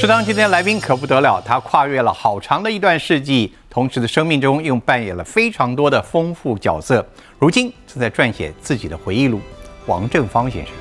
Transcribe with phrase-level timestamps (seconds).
[0.00, 7.04] 适当今天来宾可不得了，他跨越了好长的一段世纪，同时的生命中又扮演了非常多的丰富角色。
[7.36, 9.40] 如今正在撰写自己的回忆录，
[9.86, 10.72] 王正芳先生。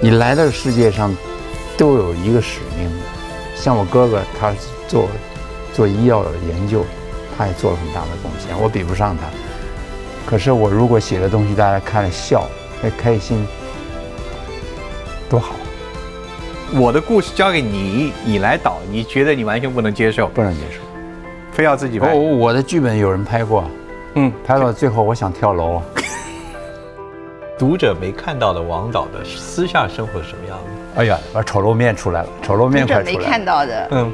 [0.00, 1.16] 你来到世界上，
[1.78, 2.90] 都有一个使命。
[3.56, 4.52] 像我哥哥，他
[4.86, 5.08] 做
[5.72, 6.84] 做医药的研究，
[7.38, 9.22] 他也做了很大的贡献，我比不上他。
[10.26, 12.46] 可是我如果写的东西大家看了笑，
[12.82, 13.46] 还开心，
[15.30, 15.54] 多好。
[16.74, 20.82] 我的故事交给你，你来导，你觉得你完全不能接受，不能接受，
[21.50, 22.12] 非要自己拍。
[22.12, 23.64] 我我的剧本有人拍过，
[24.16, 25.80] 嗯，拍到最后我想跳楼。
[27.58, 31.00] 读者没看到的王导的私下生活是什么样的？
[31.00, 33.18] 哎呀，把丑陋面出来了，丑陋面快出来了。
[33.18, 34.12] 没看到的，嗯，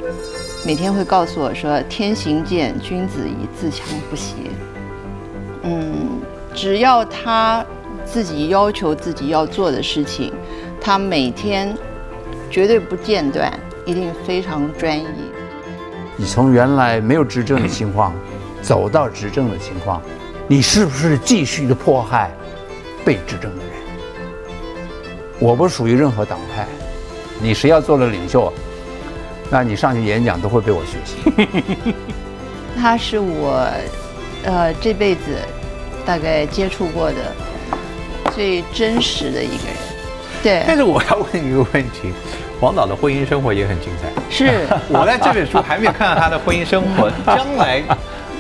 [0.65, 4.35] 每天会告诉我说：“天行健，君子以自强不息。”
[5.63, 6.21] 嗯，
[6.55, 7.67] 只要他
[8.05, 10.33] 自己要求自己要做的事情，
[10.81, 11.77] 他每天。
[12.55, 13.53] 绝对不间断，
[13.85, 15.05] 一定非常专一。
[16.17, 18.15] 你从原来没有执政的情况，
[18.63, 20.01] 走到执政的情况，
[20.47, 22.31] 你是不是继续的迫害
[23.05, 23.73] 被执政的人？
[25.41, 26.65] 我不属于任何党派，
[27.43, 28.53] 你谁要做了领袖，
[29.51, 31.93] 那你上去演讲都会被我学习。
[32.81, 33.67] 他是我，
[34.45, 35.23] 呃，这辈子
[36.07, 37.17] 大概接触过的
[38.33, 39.77] 最真实的一个人。
[40.41, 40.63] 对。
[40.69, 42.13] 但是我要问一个问题。
[42.61, 44.09] 王导的婚姻生活也很精彩。
[44.31, 47.83] 是 我在这本书还没有看到他的婚姻生活， 将来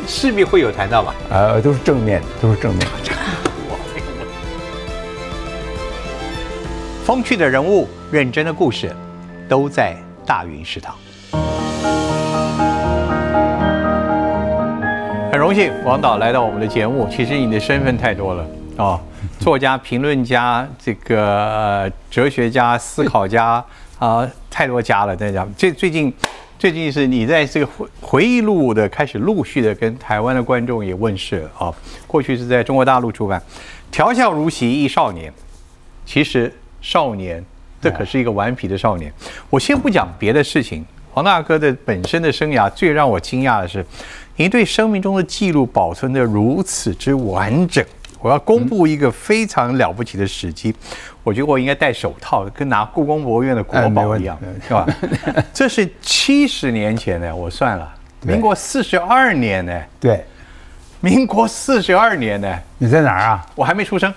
[0.06, 1.14] 势必会有谈到吧？
[1.30, 2.86] 呃，都是正面，都是正面。
[7.04, 8.94] 风趣的人物，认真的故事，
[9.48, 10.94] 都在大云食堂。
[15.30, 17.06] 很荣幸王导来到我们的节目。
[17.10, 18.46] 其实你的身份太多了
[18.78, 18.98] 啊，
[19.40, 23.62] 作家、评论家、这个哲学家、思考家。
[24.05, 25.50] 啊，太多家了，在讲。
[25.56, 26.12] 这最近，
[26.58, 31.72] 最近是你在这个回回忆录的开始陆续的跟台湾的观众也问世了啊。
[32.06, 33.41] 过去是在中国大陆出版，
[33.91, 35.32] 《调笑如洗忆少年》，
[36.04, 37.42] 其实少年
[37.81, 39.10] 这可是一个顽皮的少年。
[39.48, 43.82] 我先不讲别的事情，黄大哥的本身的生涯最让我惊讶的是，
[44.36, 47.82] 您对生命中的记录保存的如此之完整。
[48.24, 50.74] 我要公布一个非常了不起的时机，
[51.22, 54.86] 我觉得我应该戴手套，跟拿故宫博物院的国宝一样，是吧？
[55.52, 59.78] 这是七十年前的，我算了，民国四十二年呢。
[60.00, 60.24] 对，
[61.00, 62.58] 民国四十二年呢。
[62.78, 63.46] 你在哪儿啊？
[63.54, 64.10] 我还没出生，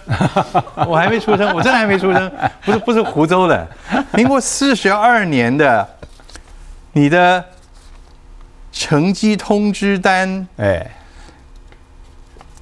[0.88, 2.32] 我还没出生，我真的还没出生，
[2.64, 3.68] 不是不是湖州的，
[4.14, 5.86] 民国四十二年的，
[6.94, 7.44] 你的
[8.72, 10.92] 成绩通知单，哎，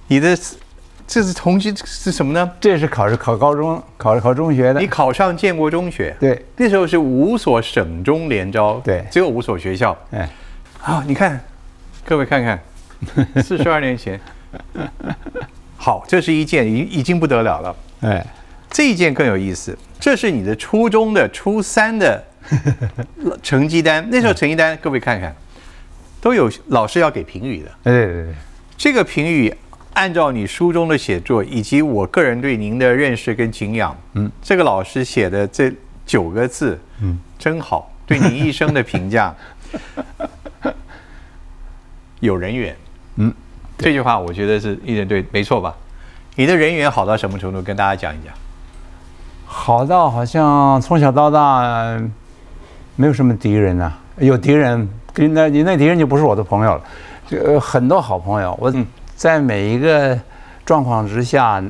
[0.08, 0.36] 你的。
[1.08, 2.52] 这是同居是什么呢？
[2.60, 4.80] 这是考试考高中考考中学的。
[4.80, 9.96] 你考上建国中学，对，那时候是五所省中联招，对，只有五所学校。
[10.12, 10.28] 哎，
[10.80, 11.40] 好，你看，
[12.04, 12.60] 各位看看，
[13.44, 14.20] 四十二年前，
[15.78, 17.76] 好，这是一件已已经不得了了。
[18.02, 18.26] 哎，
[18.72, 22.24] 这一件更有意思，这是你的初中的初三的
[23.44, 25.36] 成绩单，那时候成绩单，各位看看，
[26.20, 27.72] 都有老师要给评语的。
[27.84, 28.34] 对对对，
[28.76, 29.56] 这个评语。
[29.96, 35.72] 按照你书中的写作，以及我个人对您的认识跟敬仰，嗯，这个老师写的这
[36.06, 39.34] 九个字，嗯，真好，对你一生的评价，
[42.20, 42.76] 有人缘，
[43.16, 43.34] 嗯，
[43.78, 45.74] 这句话我觉得是一点对，没错吧？
[46.36, 47.62] 你的人缘好到什么程度？
[47.62, 48.34] 跟大家讲一讲。
[49.46, 51.98] 好到好像从小到大
[52.98, 56.82] 没有什么敌人呐，有敌人，那你那敌人就不是我的朋友了，
[57.30, 58.74] 就很多好朋友，我。
[59.16, 60.20] 在每一个
[60.66, 61.64] 状况之下，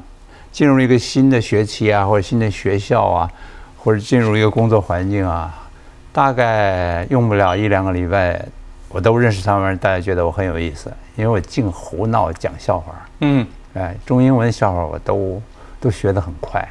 [0.51, 3.31] 进入一个新的学期啊，或者新的学校啊，
[3.77, 5.53] 或者进入一个工作环境啊，
[6.11, 8.43] 大概用不了一两个礼拜，
[8.89, 12.93] 我都认识他们，大家觉得我很有意思，因为我净胡闹讲笑话。
[13.19, 13.45] 嗯，
[13.75, 15.41] 哎，中英文笑话我都
[15.79, 16.67] 都学得很快，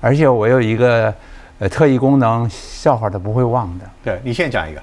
[0.00, 1.12] 而且我有一个
[1.58, 3.84] 呃特异功能，笑话都不会忘的。
[4.02, 4.82] 对你现在讲一个，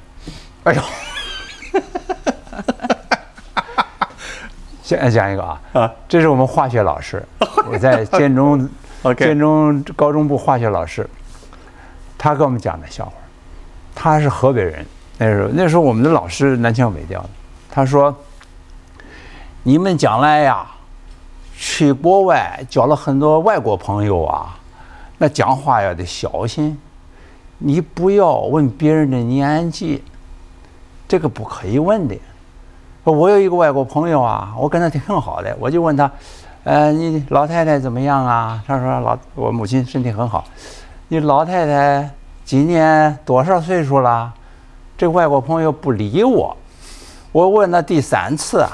[0.66, 0.82] 哎呦。
[4.96, 7.22] 先讲一个啊，啊，这是我们化学老师，
[7.70, 8.70] 我在建中，
[9.18, 11.06] 建中高中部化学老师，
[12.18, 13.12] 他给我们讲的笑话，
[13.94, 14.86] 他是河北人，
[15.18, 17.30] 那时候那时候我们的老师南腔北调的，
[17.70, 18.16] 他说，
[19.64, 20.66] 你们将来呀，
[21.58, 24.58] 去国外交了很多外国朋友啊，
[25.18, 26.80] 那讲话要得小心，
[27.58, 30.02] 你不要问别人的年纪，
[31.10, 32.16] 这个不可以问的。
[33.12, 36.10] 我有一个外国朋友啊，我跟他挺好的，我就问他，
[36.64, 38.62] 呃，你老太太怎么样啊？
[38.68, 40.44] 他说老我母亲身体很好。
[41.08, 42.10] 你老太太
[42.44, 44.34] 今年多少岁数了？
[44.98, 46.56] 这外国朋友不理我，
[47.32, 48.70] 我问了第三次啊，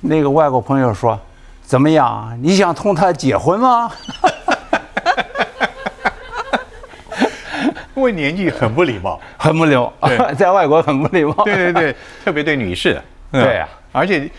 [0.00, 1.18] 那个外国朋友说
[1.62, 2.38] ：“怎么样？
[2.40, 3.90] 你想同他结婚吗？”
[7.96, 11.34] 因为年纪很不礼貌，很不礼貌对， 在外国很不礼貌。
[11.44, 13.00] 对对对，特别对女士。
[13.40, 14.30] 嗯对啊而且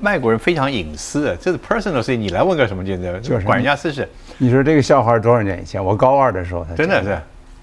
[0.00, 4.08] 外国人非常隐私，这是 personal 事情，你来问个什么，就是管人家私事，
[4.38, 5.82] 你说这个笑话多少年以前？
[5.82, 7.18] 我高二的时候他讲真的是。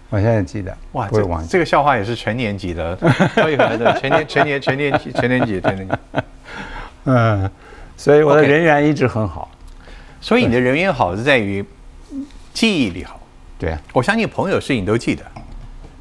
[0.09, 1.25] 我现在记得，哇，这。
[1.47, 2.93] 这个笑话也是全年级的，
[3.33, 5.95] 高一可能的成年全年 全年级成年级全年级。
[7.05, 7.49] 嗯，
[7.95, 9.49] 所以我的人缘一直很好。
[10.19, 11.65] 所以你的人缘好是在于
[12.53, 13.21] 记忆力好。
[13.57, 15.23] 对，我相信朋友事情都记得，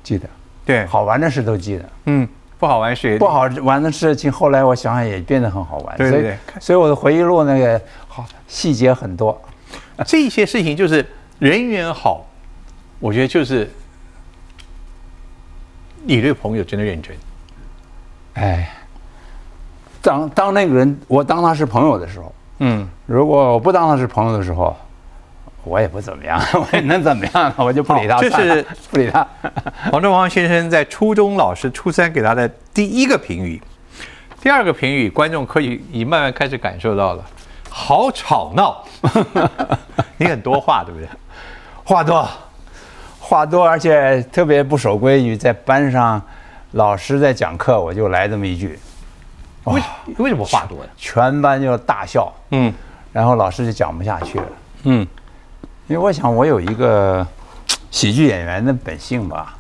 [0.03, 0.29] 记得
[0.65, 2.29] 对，好玩的事都记得，嗯，
[2.61, 5.97] 不好玩事不好玩的事情后来我想想也变得很好玩。
[5.97, 9.41] 对对对所以所以我的回忆录那个好细节很多。
[10.07, 11.05] 这些事情就是
[11.39, 12.27] 人缘好，
[12.99, 13.69] 我觉得就是
[16.05, 17.17] 你对朋友真的认真。
[18.35, 18.71] 哎，
[20.03, 24.77] 当当那个人我当他是朋友的时候，嗯，如果我不当他是朋友的时候，
[25.65, 27.55] 我也不怎么样， 我也能怎么样呢？
[27.59, 29.27] 我就不理他这是不理他。
[29.93, 33.61] 黄正煌先生在初中老师初三给他的第一个评语，
[34.41, 37.25] 第二个评语观众可以已慢慢开始感受到了，
[37.69, 38.85] 好吵闹，
[40.17, 41.09] 你很多话对不对？
[41.85, 42.29] 话多，
[43.19, 46.23] 话多，而且特别不守规矩，在班上，
[46.73, 48.79] 老师在讲课，我就来这么一句，
[49.65, 49.83] 为
[50.19, 50.91] 为什么话多呀？
[50.97, 52.73] 全班就大笑，嗯
[53.13, 54.47] 然后老师就讲不下去了。
[54.85, 55.05] 嗯，
[55.91, 57.27] 因为我想我有一个
[57.91, 59.59] 喜剧演员的本性吧，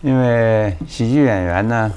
[0.00, 1.92] 因为喜剧演员呢，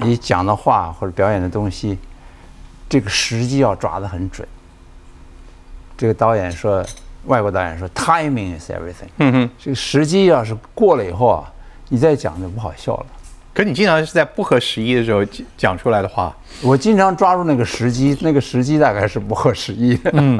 [0.00, 1.98] 你讲的话或者表演的东西，
[2.90, 4.46] 这个时机要抓得很准。
[5.96, 6.84] 这个导演说，
[7.24, 9.08] 外国导演说，timing is everything。
[9.16, 9.50] 嗯哼。
[9.58, 11.50] 这个时机要是过了以后啊，
[11.88, 13.06] 你再讲就不好笑了。
[13.54, 20.10] 可你经常是在不合时宜的时候讲讲出来的话，我经常抓住那个时机，那个时机大概是不合时宜的。
[20.14, 20.38] 嗯，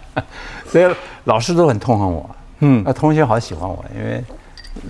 [0.68, 0.94] 所以
[1.24, 2.28] 老师都很痛恨我。
[2.60, 4.22] 嗯那同学好喜欢我，因为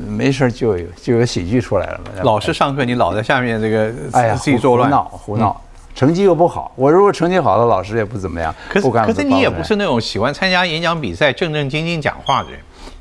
[0.06, 2.11] 没事就有就有喜剧出来了嘛。
[2.23, 5.59] 老师上课你老在下面这个哎呀，自己作乱闹胡闹，
[5.94, 6.73] 成绩又不好。
[6.76, 12.59] 我如果成绩好的老师也不怎么样，可是可是你也不是那种喜欢参加演讲比赛、正正经经讲话的人，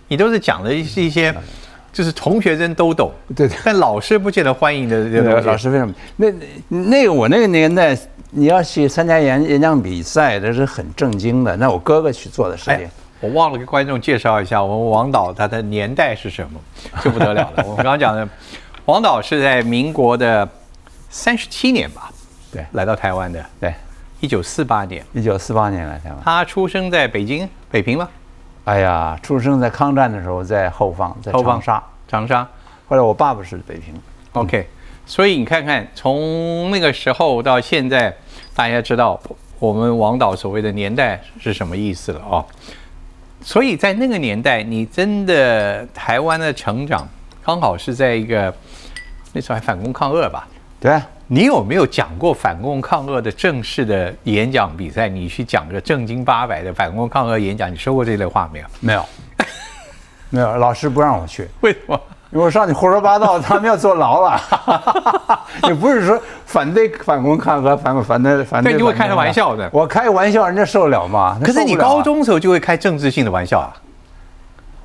[0.07, 1.35] 你都是讲的是一些
[1.93, 5.41] 就是同学生都懂，对对但老师不见得欢迎的这些那个。
[5.41, 5.93] 老师为什么？
[6.15, 6.31] 那
[6.69, 7.97] 那个我那个年代，
[8.29, 11.55] 你要去参加演演讲比赛，那是很正经的。
[11.57, 12.89] 那我哥哥去做的事情哎，，
[13.19, 16.59] 我忘了给观众介绍一下，我们王导他的年代是什么，
[17.03, 17.63] 就不得了了。
[17.67, 18.27] 我们刚刚讲的，
[18.85, 20.47] 王导是在民国的
[21.09, 22.09] 三十七年吧，
[22.53, 23.73] 对来到台湾的，对，
[24.21, 26.19] 一九四八年，一九四八年来台湾。
[26.23, 28.07] 他出生在北京北平吗？
[28.71, 31.83] 哎呀，出生在抗战的时候，在后方，在长沙。
[32.07, 32.47] 长沙。
[32.87, 33.93] 后来我爸爸是北平
[34.31, 34.65] ，OK，
[35.05, 38.15] 所以你看看，从那个时候到现在，
[38.55, 39.19] 大家知道
[39.59, 42.45] 我们王导所谓的年代是什么意思了哦。
[43.41, 47.05] 所以在那个年代，你真的台湾的成长，
[47.43, 48.53] 刚好是在一个
[49.33, 50.47] 那时候还反攻抗俄吧？
[50.79, 55.07] 对啊，你有没有讲过反共抗俄的正式的演讲比赛？
[55.07, 58.65] 你去讲个正经八百的反共抗俄演讲，你说过这类话没有？
[58.81, 59.05] 没有，
[60.29, 61.97] 没有，老师不让我去，为什么？
[62.33, 64.41] 因为我上去胡说八道，他们要坐牢了。
[65.69, 71.39] 也不是说反对反共抗俄，反反对反对，对你会开个玩笑的我开玩笑，人家受得了吗？
[71.41, 73.71] 可是你高中的时候就会开政治性的玩笑啊？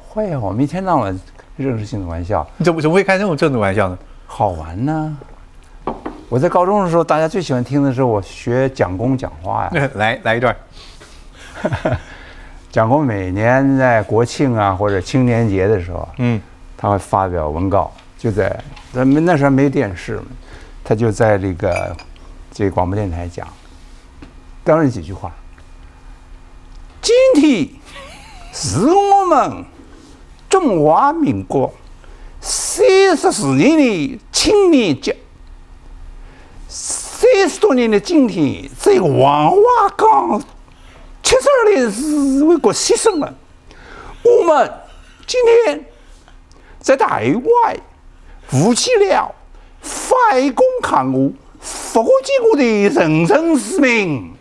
[0.07, 1.21] 会啊，我们一天到晚
[1.59, 3.99] 政治性的玩笑，你怎么怎么会开这种政治玩笑呢？
[4.29, 5.17] 好玩呢。
[6.29, 9.91] 我在高中的时候，大家最喜欢听的是我学蒋公讲话呀。
[9.95, 10.55] 来来一段。
[12.73, 16.41] 蒋公每年在国庆啊或者青年节的时候，嗯
[16.77, 18.55] 他会发表文告，就在
[18.93, 20.27] 咱们那时候没电视嘛，
[20.85, 21.97] 他就在这个
[22.53, 23.47] 这个广播电台讲，
[24.65, 25.33] 当然几句话。
[27.01, 27.69] 今天
[28.53, 29.65] 是我们
[30.51, 31.73] 中华民国
[32.41, 32.85] 三
[33.17, 35.17] 十四年的青年节，
[37.19, 39.57] 三十多年的今天，在黄花
[39.97, 40.39] 岗
[41.23, 43.35] 七十二烈士为国牺牲了。
[44.23, 44.71] 我们
[45.27, 45.83] 今天
[46.79, 47.77] 在台湾
[48.49, 49.35] 负起了
[49.81, 54.35] 反攻抗俄、复建国的神圣使命。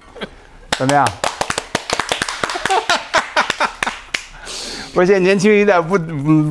[0.77, 1.08] 怎么样？
[4.94, 5.98] 我现在年轻一代不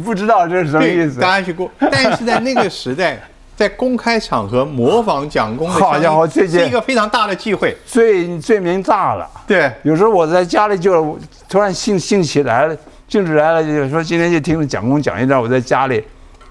[0.03, 1.21] 不知道这是什么意，思。
[1.21, 3.23] 大家去过，但是在那个时代，
[3.57, 7.77] 在公开场合模仿蒋公的好家伙这是一个非常大的忌讳。
[7.87, 9.31] 罪罪名大了。
[9.47, 11.19] 对，有时候我在家里就
[11.49, 12.77] 突然兴兴起来了，
[13.09, 16.05] 兴致来了，就说今天就听蒋公讲一段，我在家里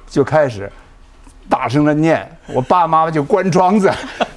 [0.08, 0.72] 就开始
[1.50, 3.92] 大声的念，我爸妈妈就关窗子，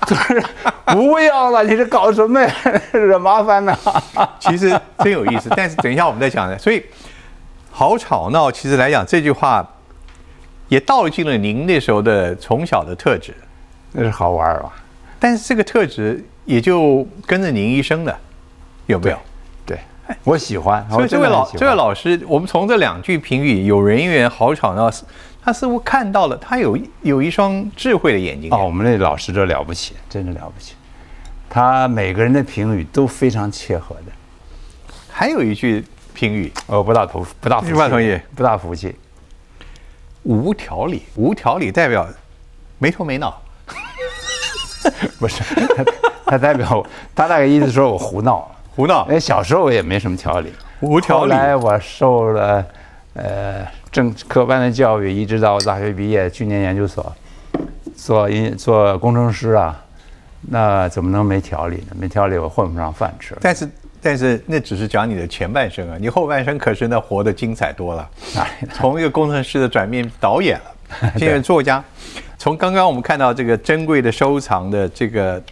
[0.06, 0.42] 就 是
[0.86, 2.52] 不要了，你这搞什么呀？
[2.92, 3.76] 惹麻烦呢？
[4.40, 4.68] 其实
[4.98, 6.58] 真有意思，但是等一下我们再讲的。
[6.58, 6.84] 所以
[7.70, 9.64] 好吵闹，其实来讲这句话
[10.68, 13.34] 也道尽了您那时候的从小的特质，
[13.92, 14.72] 那是好玩吧？
[15.18, 18.16] 但是这个特质也就跟着您一生的，
[18.86, 19.18] 有没有？
[19.64, 19.78] 对，
[20.24, 20.86] 我喜欢。
[20.90, 24.90] 所以这位老这位位老师，我们从这两句评语“有人缘”“好吵闹”，
[25.42, 28.50] 他似乎看到了他有有一双智慧的眼睛。
[28.52, 30.74] 哦，我们那老师这了不起，真的了不起。
[31.48, 34.12] 他每个人的评语都非常切合的。
[35.10, 35.82] 还有一句
[36.12, 38.94] 评语哦，不大同，不大服气，不大同意不大服气。
[40.26, 42.06] 无条理，无条理代表
[42.78, 43.40] 没头没脑。
[45.18, 45.42] 不是，
[45.76, 45.84] 他
[46.26, 49.06] 他代表他大概意思说我胡闹，胡闹。
[49.08, 51.32] 哎，小时候我也没什么条理，无条理。
[51.32, 52.64] 后来我受了
[53.14, 57.14] 呃政科班的教育，一直到我大学毕业去年研究所，
[57.96, 59.80] 做音做工程师啊，
[60.42, 61.96] 那怎么能没条理呢？
[61.96, 63.36] 没条理我混不上饭吃。
[63.40, 63.68] 但是
[64.06, 68.08] 但是那只是讲你的前半生啊，你后半生可是那活得精彩多了。
[68.72, 71.82] 从一个工程师的转变导演 了，现在作家。
[72.38, 75.42] 从刚刚我们看到这个珍贵的收藏的这个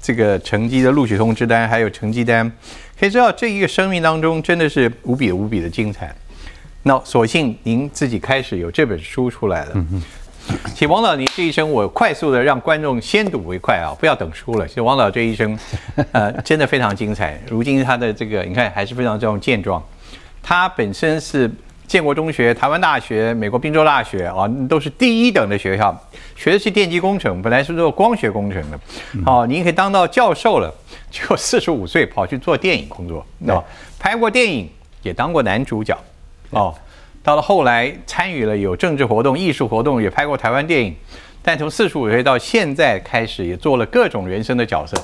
[0.00, 2.48] 这个成绩的录取通知单，还有成绩单，
[2.96, 6.14] 可以知道这一个生命当中真的是无比无比的精彩。
[6.84, 9.84] 那所幸您自己开始有这本书出来了。
[10.74, 14.66] 请王导，你这一生我快速的让观众先睹为快啊，不要等输了。
[14.66, 15.58] 其实王导这一生，
[16.12, 17.40] 呃，真的非常精彩。
[17.48, 19.82] 如今他的这个你看还是非常这种健壮，
[20.42, 21.50] 他本身是。
[21.88, 25.96] 建国中学、台湾大学、美国宾州大学啊，都是第一等的学校，
[26.34, 28.80] 学的是电机工程，本来是做光学工程的。
[29.24, 30.68] 哦，您可以当到教授了，
[31.12, 33.62] 就四十五岁跑去做电影工作，哦，
[34.00, 34.68] 拍过电影，
[35.02, 35.96] 也当过男主角。
[36.50, 36.74] 哦，
[37.26, 40.94] 到了后来参与了有政治活动、艺术活动，也拍过台湾电影。
[41.42, 44.96] 但从四十五岁到现在开始，也做了各种人生的角色。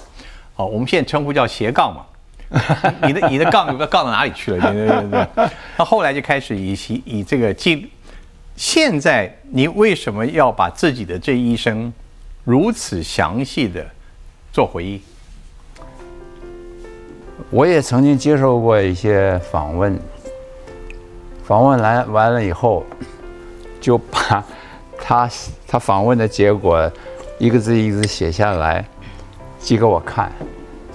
[0.54, 2.06] 哦，我们现在称呼叫斜杠嘛。
[3.02, 4.72] 你的你的杠杠到哪里去了？
[4.72, 5.48] 对对对。
[5.76, 7.90] 那后来就开始以以这个记。
[8.54, 11.92] 现在你为什么要把自己的这一生
[12.44, 13.84] 如此详细的
[14.52, 15.00] 做回忆？
[17.50, 19.98] 我也曾经接受过一些访问，
[21.44, 22.84] 访问来完了以后，
[23.80, 24.44] 就把
[24.98, 25.28] 他
[25.66, 26.90] 他访问的结果
[27.38, 28.84] 一个字一个字写下来，
[29.58, 30.30] 寄给我看。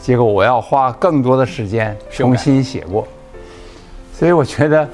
[0.01, 3.05] 结果我要花更多的时间重新写过，
[4.13, 4.87] 所以我觉得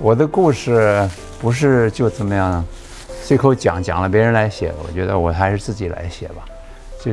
[0.00, 1.08] 我的故事
[1.40, 2.64] 不是就怎么样，
[3.22, 6.44] 随口讲讲了别人来写，我觉得我还是自己来写吧，
[7.00, 7.12] 就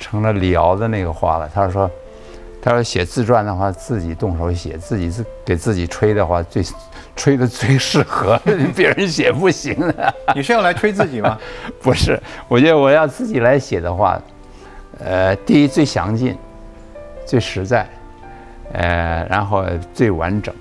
[0.00, 1.48] 成了李敖的那个话了。
[1.54, 1.88] 他说，
[2.60, 6.64] 他说写自传的话自己动手写，自己自给自己吹的话最
[7.16, 8.40] 吹的最适合，
[8.76, 10.14] 别人写不行的。
[10.36, 11.36] 你是要来吹自己吗？
[11.80, 14.20] 不是，我觉得我要自己来写的话，
[15.02, 16.36] 呃，第一最详尽。
[17.26, 17.84] 最实在，
[18.72, 20.54] 呃，然后最完整，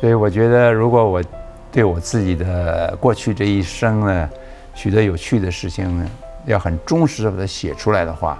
[0.00, 1.22] 所以我觉得，如果我
[1.70, 4.30] 对我自己的过去这一生呢，
[4.74, 6.10] 许多有趣的事情呢，
[6.46, 8.38] 要很忠实的把它写出来的话，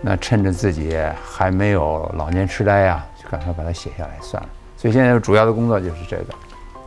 [0.00, 4.48] 那趁着自己还没有老年痴呆呀，就赶快把它写下来算了。
[4.82, 6.24] 所以现在主要的工作就是这个。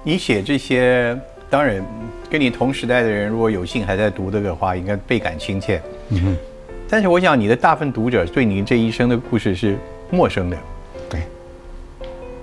[0.04, 1.18] 你写这些，
[1.50, 1.82] 当然
[2.30, 5.82] 跟你同时代的人，如果有幸还在读这个话，应该倍感亲切。
[6.10, 6.38] 嗯哼。
[6.90, 9.78] 但是我想，你的大部分读者对你这一生的故事是
[10.12, 10.58] 陌生的。
[11.10, 11.22] 对，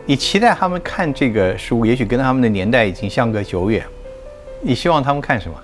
[0.06, 3.85] 你期待他们看这个书，也许跟他们的年代已经相隔久远。
[4.62, 5.54] 你希望他们看什么？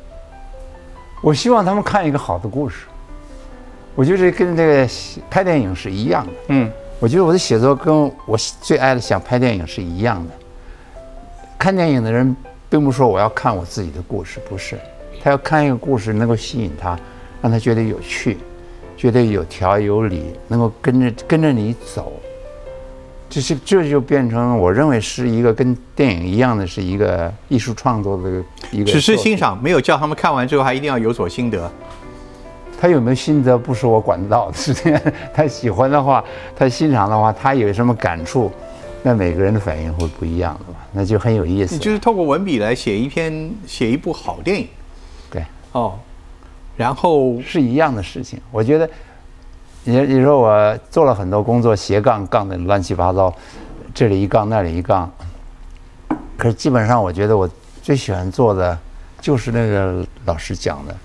[1.23, 2.85] 我希望他们看一个好的故事。
[3.95, 4.89] 我觉得跟这个
[5.31, 6.33] 拍电影是一样的。
[6.49, 10.35] 嗯，我觉得我的写作跟我最爱的想拍电影是一样的。
[11.59, 12.37] 看电影的人，
[12.69, 14.79] 并不说我要看我自己的故事，不是，
[15.23, 16.99] 他要看一个故事能够吸引他，
[17.41, 18.39] 让他觉得有趣。
[18.97, 22.13] 觉得有条有理，能够跟着跟着你走，
[23.31, 28.91] 这是这就变成我认为是一个跟电影一样的是一个艺术创作的一个。
[28.91, 31.71] 只是欣赏，没有叫他们看完之后还一定要有所心得。
[32.81, 34.99] 他有没有心得不是我管得到的事情。
[35.35, 36.25] 他喜欢的话，
[36.57, 38.51] 他欣赏的话，他有什么感触，
[39.03, 41.75] 那每个人的反应会不一样的嘛，那就很有意思。
[41.75, 44.69] 你就是透过文笔来写一篇写一部好电影。
[45.31, 45.45] 对。
[45.73, 45.99] 哦。
[46.77, 48.89] 然后是一样的事情，我觉得，
[49.83, 53.35] 你你说我做了很多工作，斜杠杠的乱七八糟，
[53.93, 55.11] 这里一杠那里一杠，
[56.37, 57.51] 可是基本上我觉得我
[57.83, 58.79] 最喜欢做的
[59.21, 60.97] 就是那个老师讲的，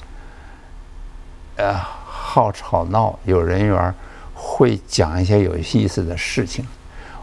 [1.56, 1.74] 呃，
[2.06, 3.94] 好吵闹，有人缘，
[4.34, 6.66] 会讲一些有意思的事情，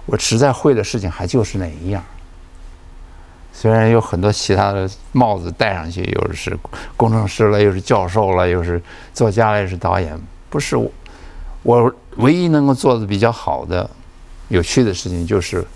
[0.06, 2.02] 我实在会的事情还就是那一样，
[3.52, 6.56] 虽然有很多其他的帽子戴上去，又是
[6.96, 8.80] 工程师了，又是教授了，又是
[9.12, 10.18] 作家了，又是导演，
[10.48, 10.90] 不是我，
[11.62, 13.90] 我唯一能够做的比较好的、
[14.48, 15.66] 有趣的事情，就是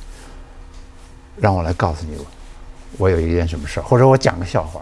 [1.36, 2.16] 让我来告诉你，
[2.98, 4.80] 我有一件什么事儿，或者我讲个笑话，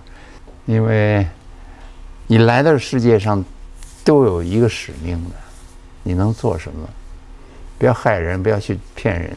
[0.67, 1.27] 因为
[2.27, 3.43] 你来到世界上
[4.05, 5.37] 都有一个使命的，
[6.03, 6.89] 你能做什么？
[7.79, 9.37] 不要害人，不要去骗人，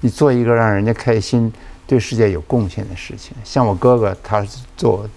[0.00, 1.52] 你做一个让人家开心。
[1.86, 5.10] 对世界有贡献的事情，像我哥哥，他做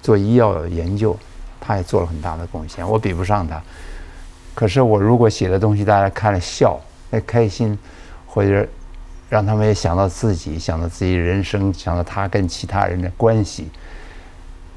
[0.00, 1.18] 做医药研究，
[1.60, 2.88] 他也做了很大的贡献。
[2.88, 3.60] 我比不上他，
[4.54, 6.78] 可是我如果写的东西大家看了笑，
[7.10, 7.76] 那开心，
[8.26, 8.64] 或者
[9.28, 13.68] 让他们也想到自己，想到自己人生，想到他跟其他人的关系，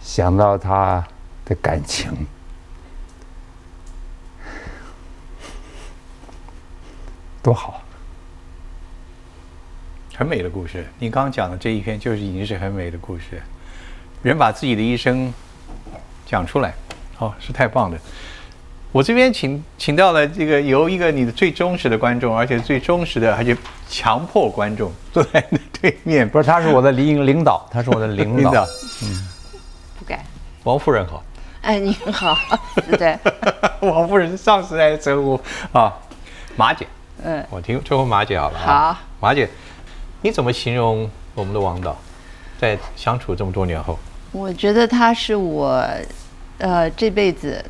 [0.01, 1.06] 想到他
[1.46, 2.12] 的感情，
[7.43, 7.79] 多好。
[10.15, 13.41] 很美的故事，你刚刚讲的这一篇就是已经是很美的故事。
[14.21, 15.33] 人把自己的一生
[16.25, 16.73] 讲出来，
[17.17, 17.97] 哦，是太棒的。
[18.91, 23.57] 我这边请请到了这个由一个你的最忠实的观众，而且最忠实的，而且
[23.89, 26.29] 强迫观众坐在你的对面。
[26.29, 28.63] 不是，他是我的领领导，他是我的领导。
[29.03, 29.27] 嗯，
[29.97, 30.23] 不敢。
[30.63, 31.23] 王夫人好。
[31.62, 32.38] 哎，您好，
[32.97, 33.17] 对。
[33.81, 35.91] 王夫人是上时代的称呼啊，
[36.55, 36.88] 马姐。
[37.24, 38.60] 嗯，我听最后马姐好了。
[38.60, 39.50] 好，马姐。
[40.22, 41.98] 你怎么形容我们的王导，
[42.58, 44.00] 在相处这么多年后？
[44.32, 45.86] 我觉得他是我，
[46.58, 47.63] 呃，这辈子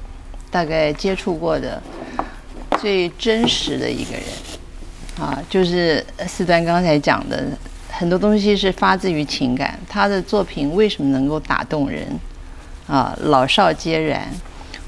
[0.51, 1.81] 大概接触过的
[2.79, 4.23] 最真实的一个人，
[5.19, 7.43] 啊，就是四端刚才讲的
[7.89, 9.79] 很多东西是发自于情感。
[9.89, 12.07] 他的作品为什么能够打动人？
[12.87, 14.27] 啊，老少皆然。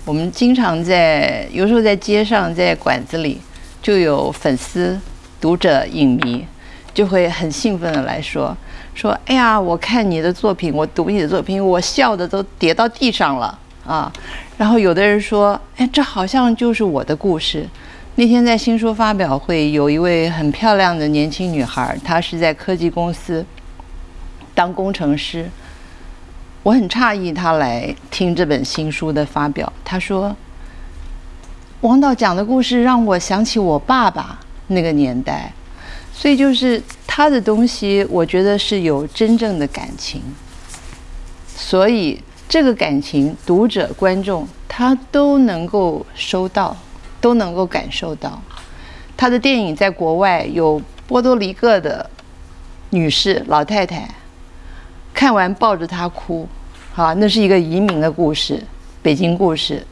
[0.05, 3.41] 我们经常在有时候在街上，在馆子里，
[3.85, 4.99] 就有粉丝、
[5.39, 6.43] 读者、影迷。
[6.91, 8.55] 就会很兴奋的来说
[8.93, 14.09] 说，哎呀，我看你的作品，我读你的作品，我笑的都跌到地上了啊！
[14.57, 17.67] 然后有的人说，哎，这好像就是我的故事。
[18.15, 23.45] 那天在新书发表会，有一位很漂亮的年轻女孩，她是在科技公司
[24.53, 25.49] 当工程师。
[26.63, 29.71] 我很诧异，她来听这本新书的发表。
[29.83, 30.33] 她说，
[31.85, 35.53] 王导讲的故事让我想起我爸爸那个年代。
[36.11, 40.19] 所以就是他的东西，我觉得是有真正的感情。
[41.55, 42.19] 所以
[42.49, 46.75] 这个感情，读者、观众他都能够收到，
[47.21, 48.41] 都能够感受到。
[49.15, 52.09] 他的电影在国外有波多黎各的
[52.89, 54.09] 女士老太太
[55.13, 56.47] 看完抱着他哭，
[56.93, 58.63] 好，那是一个移民的故事，
[59.03, 59.85] 北京故事。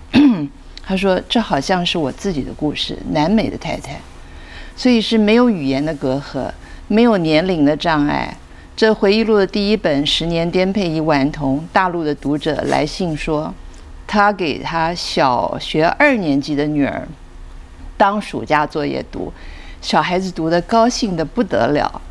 [0.86, 4.00] 他说：“这好像是我自己的故事，南美的太太。”
[4.76, 6.52] 所以是没有语言的隔阂，
[6.88, 8.38] 没有年龄的障碍。
[8.76, 13.54] 这回忆录的第一本《十年颠沛一顽童》，大陆的读者来信说，
[14.08, 17.08] 他给他小学二年级的女儿
[17.96, 19.32] 当暑假作业读，
[19.80, 22.02] 小孩子读的高兴的不得了，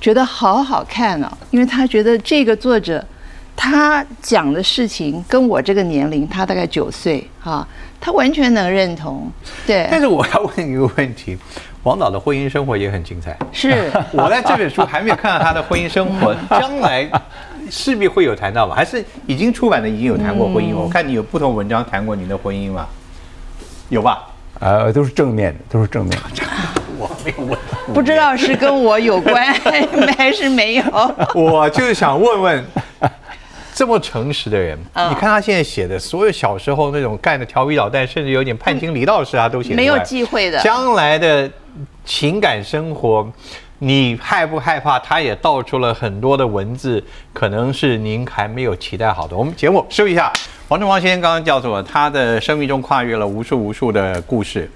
[0.00, 3.06] 觉得好好看呢，因为他觉得这个作者
[3.54, 7.68] 他讲的事情跟我这个年龄，他大概九岁哈，
[8.00, 9.30] 他完全能认同。
[9.66, 9.86] 对。
[9.90, 11.38] 但是我要问一个问题。
[11.82, 13.34] 王导的婚姻生活也很精彩。
[13.50, 17.10] 是 我在这本书还没有看到他的婚姻生活， 将来
[17.70, 18.74] 势必会有谈到吧？
[18.74, 20.76] 还是已经出版的已经有谈过婚姻？
[20.76, 22.86] 我看你有不同文章谈过您的婚姻吗？
[23.88, 24.28] 有吧？
[24.58, 26.18] 呃，都是正面的，都是正面。
[26.98, 27.58] 我没有问，
[27.94, 29.42] 不知道是跟我有关
[30.18, 30.84] 还是没有。
[31.34, 32.64] 我就是想问问。
[33.80, 39.74] 这么诚实的人，你看他现在写的所有小时候那种干的调皮捣蛋，甚至有点叛经离道事，啊都写。
[39.74, 40.60] 没有忌讳的。
[40.60, 41.50] 将来的
[42.04, 43.26] 情感生活，
[43.78, 44.98] 你害不害怕？
[44.98, 49.34] 他也道出了很多的文字，可能是您还没有期待好的。
[49.34, 50.30] 我们节目收一下，
[50.68, 54.70] 王正光先生刚刚告诉我，他的生命中跨越了无数无数的故事，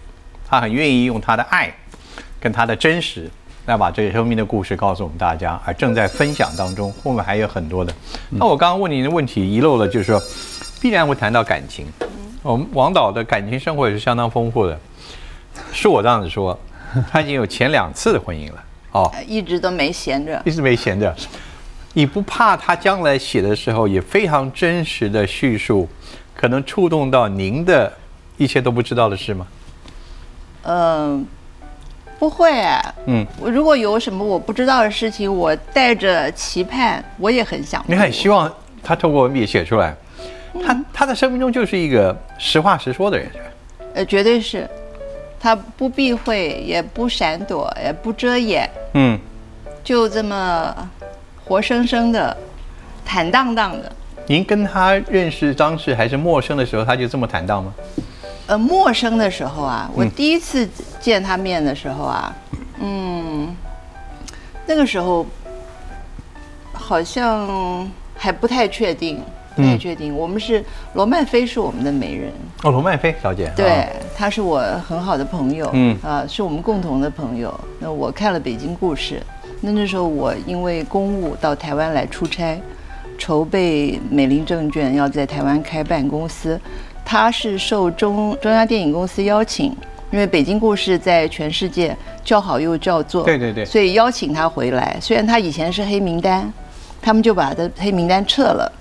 [0.48, 1.70] 他很愿意用他的爱，
[2.40, 3.30] 跟他的真实。
[3.66, 7.92] 来把这个生命的故事告诉我们大家，而正在分享当中，后面还有很多的。
[8.28, 10.22] 那我刚刚问您的问题遗漏了，就是说，
[10.82, 11.86] 必然会谈到感情。
[12.42, 14.78] 我们王导的感情生活也是相当丰富的，
[15.72, 16.58] 是我这样子说，
[17.10, 21.14] 他已经有前两次的婚姻了，哦，一直都没闲着，一直没闲着。
[21.94, 25.88] 你不怕他将来写的时候也非常真实的叙述，
[26.34, 27.90] 可能触动到您的
[28.36, 29.46] 一些都不知道的事吗？
[30.64, 31.26] 嗯。
[32.18, 32.50] 不会，
[33.06, 37.84] 嗯，我如果有什么我不知道的事情，我带着期盼，我也很想。
[37.86, 38.50] 你很希望
[38.82, 39.94] 他透过文笔写出来，
[40.64, 43.30] 他他的生命中就是一个实话实说的人，
[43.94, 44.68] 呃，绝对是，
[45.38, 49.18] 他不避讳，也不闪躲，也不遮掩，嗯，
[49.82, 50.74] 就这么
[51.44, 52.34] 活生生的
[53.04, 53.92] 坦荡荡的。
[54.26, 57.74] 您跟他认识当时还是陌生的时候，他就这么坦荡吗？
[58.46, 60.68] 呃，陌生的时候啊，我第一次
[61.00, 62.36] 见他面的时候啊，
[62.78, 63.56] 嗯，
[64.66, 65.24] 那个时候
[66.72, 69.18] 好像还不太确定，
[69.56, 70.14] 不太确定。
[70.14, 72.30] 我们是罗曼菲是我们的媒人，
[72.64, 77.58] 哦，罗曼菲小姐，对，她是我很好的朋友，嗯啊，是我们共同的朋友。
[77.78, 79.14] 那我看了《北京故事》，
[79.62, 82.60] 那那时候我因为公务到台湾来出差，
[83.16, 86.60] 筹备美林证券要在台湾开办公司。
[87.04, 89.66] 他是受中中央电影公司邀请，
[90.10, 94.96] 因为《北京故事》在全世界叫好又叫座，对对对，所以邀请他回来。
[95.00, 96.50] 虽然他以前是黑名单，
[97.02, 98.72] 他们就把他的黑名单撤了，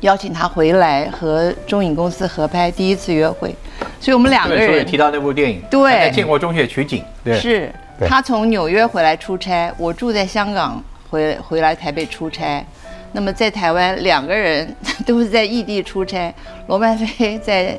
[0.00, 3.54] 邀请他回来和中影公司合拍第一次约会。
[4.00, 7.72] 所以我们两个人提到那部电影，对，在建国中学取景，对，是
[8.08, 12.64] 他从纽约回来出差，我住在香港，回回来台北出差。
[13.12, 14.74] 那么在台湾，两个人
[15.06, 16.34] 都是在异地出差。
[16.66, 17.78] 罗曼菲在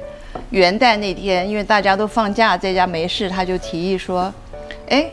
[0.52, 4.32] 元旦那天，因为大家都放假，在家没事，他就提议说
[4.90, 5.06] ：“哎，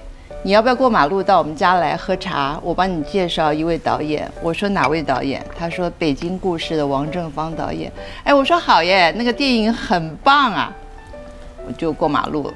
[0.42, 2.60] 你要不要过马路到我们家来喝茶？
[2.62, 7.90] 我帮你介绍一位导演。”我说：“哪位导演？”他说：“北京故事的王正芳导演。”
[8.24, 10.74] 哎，我说：“好耶，那个电影很棒啊！”
[11.66, 12.52] 我就过马路，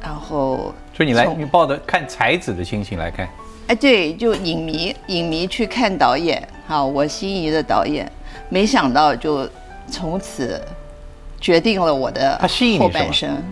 [0.00, 3.28] 然后所以你来，你抱着看才子的心情来看。
[3.66, 6.46] 哎，对，就影迷，影迷去看导演。
[6.66, 8.10] 好，我心仪的导演，
[8.48, 9.48] 没想到就
[9.90, 10.60] 从此
[11.40, 12.40] 决定了我的
[12.78, 13.42] 后半生。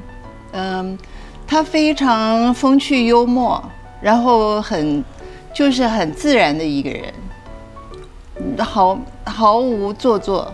[0.53, 0.98] 嗯，
[1.46, 3.62] 他非常风趣幽默，
[4.01, 5.05] 然后很
[5.53, 7.12] 就是很自然的一个人，
[8.59, 10.51] 毫毫无做作，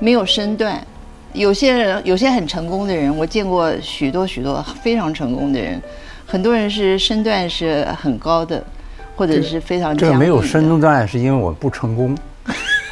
[0.00, 0.84] 没有身段。
[1.32, 5.80] 有些人有些很成功的人，我见过许多许多非常成功的人，
[6.26, 8.62] 很多人是身段是很高的。
[9.16, 12.16] 或者是非常这没有深度障碍，是因为我不成功。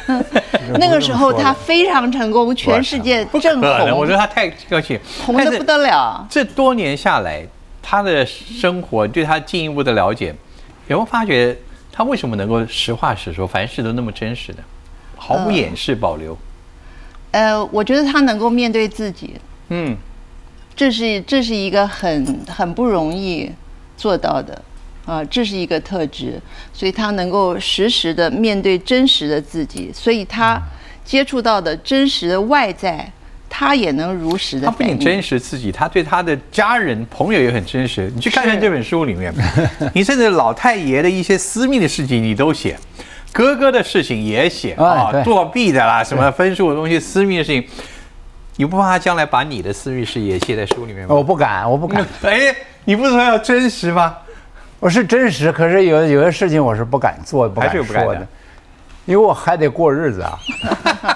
[0.79, 3.97] 那个时候他非常成功，全世界正红。
[3.97, 6.25] 我觉得他太客气，红的不得了。
[6.29, 7.45] 这多年下来，
[7.81, 10.27] 他的生活对他进一步的了解，
[10.87, 11.55] 有没有发觉
[11.91, 14.63] 他为什么能够实话实说，凡事都那么真实的，
[15.17, 16.37] 毫无掩饰保留？
[17.31, 19.35] 呃，我觉得他能够面对自己，
[19.69, 19.95] 嗯，
[20.75, 23.51] 这是这是一个很很不容易
[23.95, 24.61] 做到的。
[25.05, 26.39] 啊，这是一个特质，
[26.71, 30.61] 所以他能够实时的面对真实的自己，所以他
[31.03, 33.11] 接触到的真实的外在，
[33.49, 34.67] 他也能如实的。
[34.67, 38.11] 他不仅真实自己，他对他的家人朋友也很真实。
[38.15, 39.33] 你去看看这本书里面，
[39.93, 42.77] 你甚至老太爷的一些私密的事情你都写，
[43.33, 47.67] 哥哥的事情也写啊，作弊的啦，什么分数的东西，私密的事情，
[48.57, 51.15] 你不怕他将来把你的私密事也写在书里面吗？
[51.15, 52.05] 我不敢，我不敢。
[52.21, 54.15] 哎，你不是说要真实吗？
[54.81, 58.27] 我是真实，可是有有些事情我是不敢做、不敢说的，
[59.05, 60.35] 因为我还得过日子啊。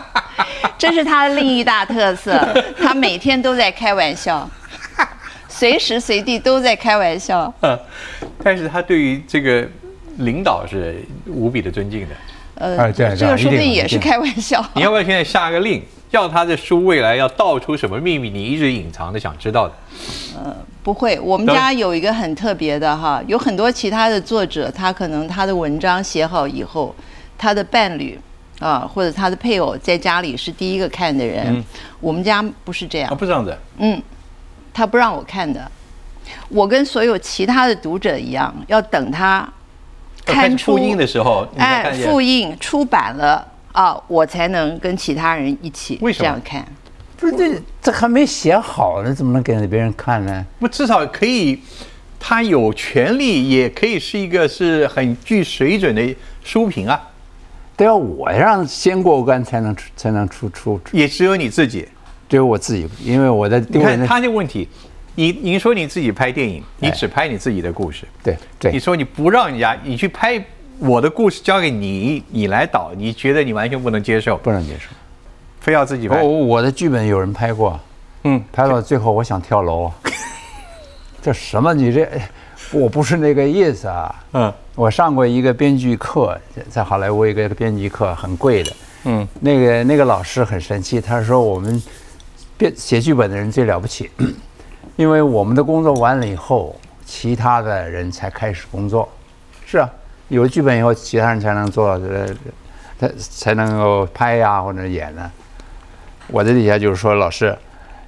[0.77, 2.39] 这是他的另一大特色，
[2.79, 4.47] 他每天都在开玩笑，
[5.49, 7.51] 随时随地都在开玩笑。
[7.61, 7.77] 嗯
[8.43, 9.67] 但是他对于这个
[10.17, 12.15] 领导是无比的尊敬的。
[12.57, 14.63] 呃，这个说不定也是开玩笑。
[14.75, 15.83] 你要不要现在下个令？
[16.11, 18.29] 叫他的书未来要道出什么秘密？
[18.29, 19.73] 你一直隐藏的，想知道的。
[20.35, 26.93] 呃，不会，我们家有一个很特别的哈，有很多其他的作者，他可能他的文章写好以后，
[27.39, 28.19] 他的伴侣
[28.59, 31.63] 啊，或者他的配偶在家里是第一个看的人。
[31.99, 33.17] 我们家不是这样。
[33.17, 33.57] 不这样子。
[33.79, 33.99] 嗯，
[34.71, 35.59] 他不让我看的。
[36.49, 39.51] 我跟所有其他的读者一样，要等他
[40.23, 43.43] 看复印的时候，哎，复印出版了。
[43.71, 46.63] 啊，我才能跟其他人一起这样看。
[47.17, 50.45] 不是这这还没写好呢，怎么能给别人看呢？
[50.59, 51.59] 不，至少可以，
[52.19, 57.01] 他有权利，也可以是一个是很具水准的书评啊。
[57.75, 60.79] 都要我让先过关才能出才能出出。
[60.91, 61.87] 也只有你自己，
[62.29, 63.59] 只有我自己，因为我的。
[63.69, 64.67] 你看他这个问题，
[65.15, 68.71] 你你说你自己拍电影，你只拍你自己的故事，对对。
[68.71, 70.43] 你说你不让人家，你去拍。
[70.77, 74.35] 我的故事交给你，你来导，你觉得你完全不能接受？
[74.39, 74.89] 不能接受，
[75.65, 76.21] 非要自己拍。
[76.21, 77.79] 我我的剧本有人拍过，
[78.21, 79.91] 嗯，拍到最后我想跳楼。
[81.23, 81.73] 这什么？
[81.73, 82.07] 你这，
[82.71, 84.15] 我不是那个意思啊。
[84.33, 88.71] 嗯，我上过一个编剧课，在好莱坞一个编剧课，很贵的。
[89.05, 91.81] 嗯，那个那个老师很神奇，他说我们
[92.57, 94.11] 编写剧本的人最了不起，
[94.97, 96.75] 因为我们的工作完了以后，
[97.07, 99.09] 其他的人才开始工作。
[99.65, 99.89] 是啊。
[100.27, 102.27] 有了剧本以后，其他人才能做，呃，
[102.99, 105.31] 他才能够拍呀或者演呢。
[106.27, 107.55] 我的底下就是说，老师，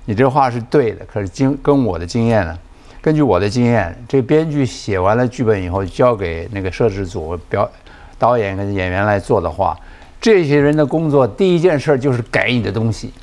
[0.06, 2.58] 你这话是对的，可是经跟我的经验呢，
[3.02, 7.70] 根据我的经验，这编剧写完了剧本以后，交给那个摄制组、表
[8.18, 9.78] 导演跟演员来做的话，
[10.20, 13.14] 这些人的工作第一件事就是改你的东西，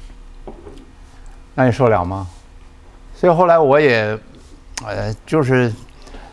[1.55, 2.27] 那你受了吗？
[3.15, 4.17] 所以后来我也，
[4.87, 5.73] 呃，就是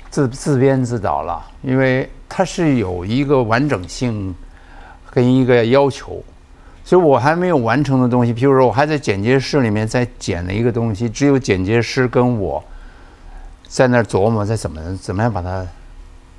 [0.09, 4.35] 自自编自导了，因为它是有一个完整性
[5.09, 6.23] 跟一个要求，
[6.91, 12.61] 所以我还没有完成的东西，譬如说我还在剪接室里面在剪了一个东西，只有剪接师跟我
[13.65, 15.65] 在那儿琢磨，在怎么怎么样把它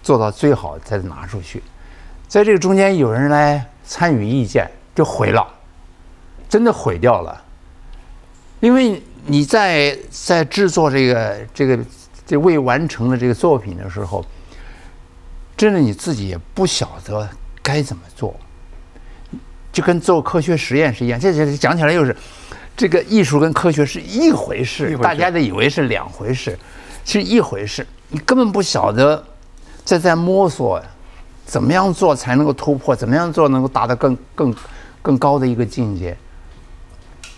[0.02, 1.62] 做到最好，再拿出去。
[2.28, 5.46] 在这个中间，有人来参与意见，就毁了，
[6.50, 7.42] 真的毁掉了，
[8.60, 9.02] 因为。
[9.24, 11.78] 你在在制作这个这个
[12.26, 14.26] 这未完成的这个作品的时候，
[15.56, 17.28] 真的你自己也不晓得
[17.62, 18.34] 该怎么做，
[19.72, 21.18] 就跟做科学实验是一样。
[21.18, 22.14] 这这讲起来又是，
[22.76, 26.56] 这个艺术跟科学是一回事，大家都以为是两回事，
[27.04, 27.86] 其实一回事。
[28.08, 29.24] 你根本不晓得
[29.84, 30.80] 这在摸索，
[31.46, 34.54] 怎么样做才能够突破，怎么样做能够达到更更
[35.00, 36.16] 更高的一个境界。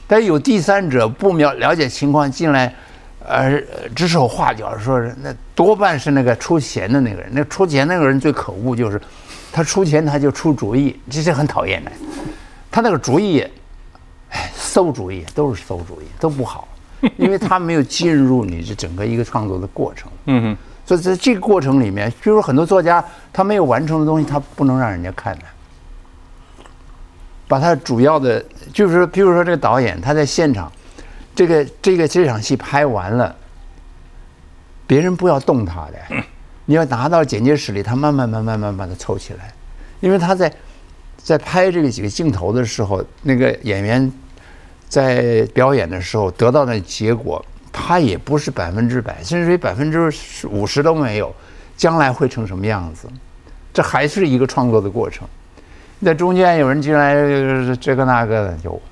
[0.07, 2.75] 但有第三者不了了解情况进来，
[3.21, 3.59] 呃，
[3.95, 7.31] 指手画脚，说是那多半是那个出钱的那个人。
[7.33, 9.01] 那出钱那个人最可恶，就是
[9.55, 11.93] 他出钱他就出主意，这是很讨厌的。
[12.73, 13.41] 他那个主意，
[14.31, 16.67] 哎，馊主意都是馊主意，都不好，
[17.17, 20.11] 因为他没有进入你这整个一个创作的过程。
[20.25, 20.57] 嗯哼。
[20.85, 25.45] 所以在这个过程里面，比如很多作家他没有完成的东西，他不能让人家看的。
[27.47, 30.71] 把他主要的，就是说，比如说这个导演他在现场，
[31.33, 33.35] 这个这个这场戏拍完了，
[34.85, 36.25] 别人不要动他的，
[36.67, 39.53] 你要拿到剪接室里，他慢慢慢慢慢把它凑起来，
[40.01, 40.53] 因为他在
[41.17, 44.13] 在拍这个几个镜头的时候，那个演员
[44.89, 50.11] 在表演的时候得到的结果，他也不是百分之百，甚至于百分之
[50.49, 51.35] 五十都没有，
[51.77, 53.09] 将来会成什么样子？
[53.73, 55.27] 这还是一个创作的过程。
[56.03, 57.15] 在中间有人进来，
[57.81, 58.83] 这个那个的，就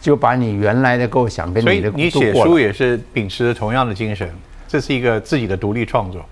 [0.00, 4.28] 就把你原来的构想跟你的你写书也是秉持着同样的精神，
[4.68, 6.24] 这是一个自己的独立创作。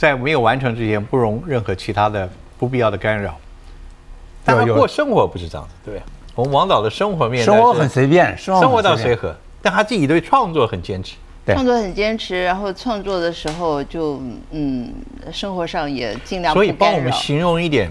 [0.00, 3.36] 对，在没有完成之前，不容任何其他的不必要的干扰。
[4.42, 6.00] 但他过生活不是这样子，对。
[6.34, 11.16] 我们王导的生活面，生活很随便，生活倒随和，但他自己对创作很坚持。
[11.46, 14.90] 创作很坚持，然后创作的时候就嗯，
[15.32, 16.54] 生活上也尽量。
[16.54, 17.90] 所以帮我们形容一点。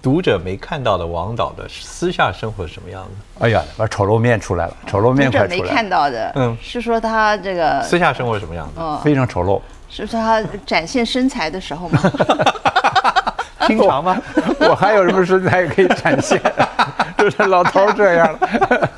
[0.00, 3.44] 读者没看到的王导的私下生活是什么样子？
[3.44, 5.62] 哎呀，把丑陋面出来了，丑陋面快出来了。
[5.62, 8.80] 没看到的，嗯，是说他这个私下生活什么样子？
[8.80, 9.60] 嗯，非常丑陋。
[9.92, 12.00] 是说他展现身材的时候吗？
[13.68, 14.20] 经常吗？
[14.60, 16.40] 我还有什么身材可以展现？
[17.18, 18.90] 就是老头这样了，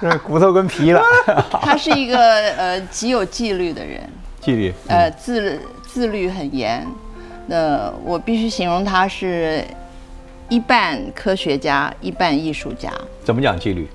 [0.00, 1.02] 这骨头跟皮了。
[1.60, 4.00] 他是一个呃极有纪律的人，
[4.40, 6.86] 纪律，呃自自律很严。
[7.46, 9.64] 那我必须形容他是。
[10.48, 12.92] 一半科学家，一半艺术家。
[13.24, 13.88] 怎么讲纪律？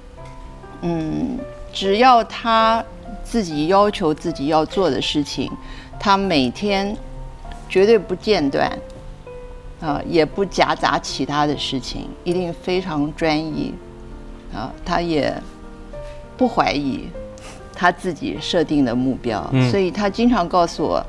[0.82, 1.38] 嗯，
[1.72, 2.84] 只要他
[3.24, 5.52] 自己要求自己要做的事情，
[6.00, 6.96] 他每天
[7.68, 8.72] 绝对不间断，
[9.82, 13.74] 啊，也不夹杂其他的事情，一定非常专一，
[14.54, 15.34] 啊，他也
[16.36, 17.08] 不怀疑
[17.74, 21.06] 他自己设定的目标，所以他经常告诉我。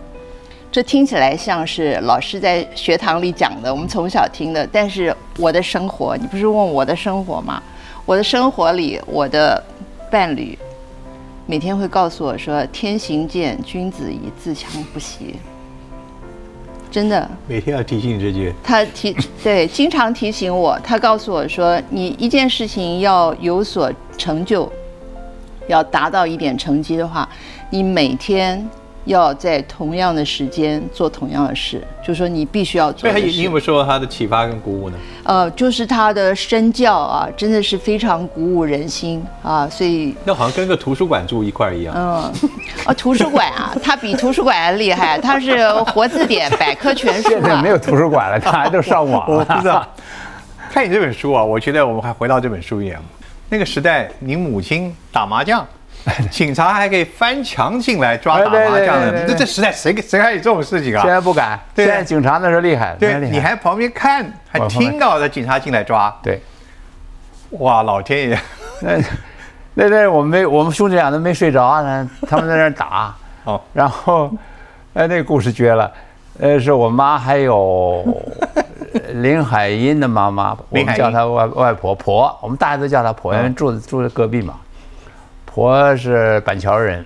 [0.71, 4.69] 这听起来像是老师在学堂里讲的，我们从小听的。
[4.71, 7.63] 但是我的生活，你不是问我的生活吗？
[8.05, 9.65] 我的生活里，我的
[10.11, 10.57] 伴侣
[11.51, 15.37] 每天会告诉我说：“天行健，君子以自强不息。”
[16.93, 18.53] 真的，每天要提醒这句。
[18.63, 20.79] 他提对，经常提醒我。
[20.81, 24.71] 他告诉我说：“你一件事情要有所成就，
[25.69, 27.27] 要达到一点成绩的话，
[27.71, 28.69] 你每天。”
[29.05, 33.11] 要在同样的时间做同样的事，就说你必须要做。
[33.11, 34.97] 对，你有没有说他的启发跟鼓舞呢？
[35.25, 41.95] 呃，就是他的身教啊，真的是非常鼓舞人心啊，所以那好像跟个图书馆住一块一样。
[41.97, 42.51] 嗯，
[42.85, 47.29] 啊，图书馆啊， 他比图书馆还厉害，他是活字典、百科全书。
[47.29, 49.45] 现在没有图书馆了，大家都上网了。
[49.61, 49.87] 知道。
[50.71, 53.03] 看你这本书啊，我觉得我们还回到这本书一样，
[53.49, 55.67] 那个时代，你母亲打麻将。
[56.31, 61.03] 警察还可以翻墙进来抓打麻将的，这这时代谁谁还有这种事情啊？
[61.03, 61.59] 现在不敢。
[61.77, 66.15] 现在警察那是厉害，对，你还旁边看，还听到的警察进来抓。
[66.23, 66.41] 对，
[67.51, 68.39] 哇，老天爷！
[68.81, 68.99] 那
[69.75, 73.15] 那那我们没，我们兄弟俩都没睡着呢，他们在那打。
[73.45, 74.31] 哦，然后，
[74.95, 75.91] 哎，那个故事绝了。
[76.41, 78.05] 呃，是我妈还有
[79.15, 84.55] 林海音的妈妈，我们叫她外外婆婆，我们大家都叫她婆，因为住住在隔壁嘛。
[85.59, 87.05] 我是板桥人，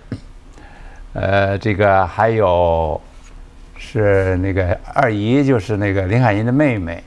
[1.14, 3.00] 呃，这个还有
[3.78, 7.02] 是那个二姨，就是那个林海音的妹妹，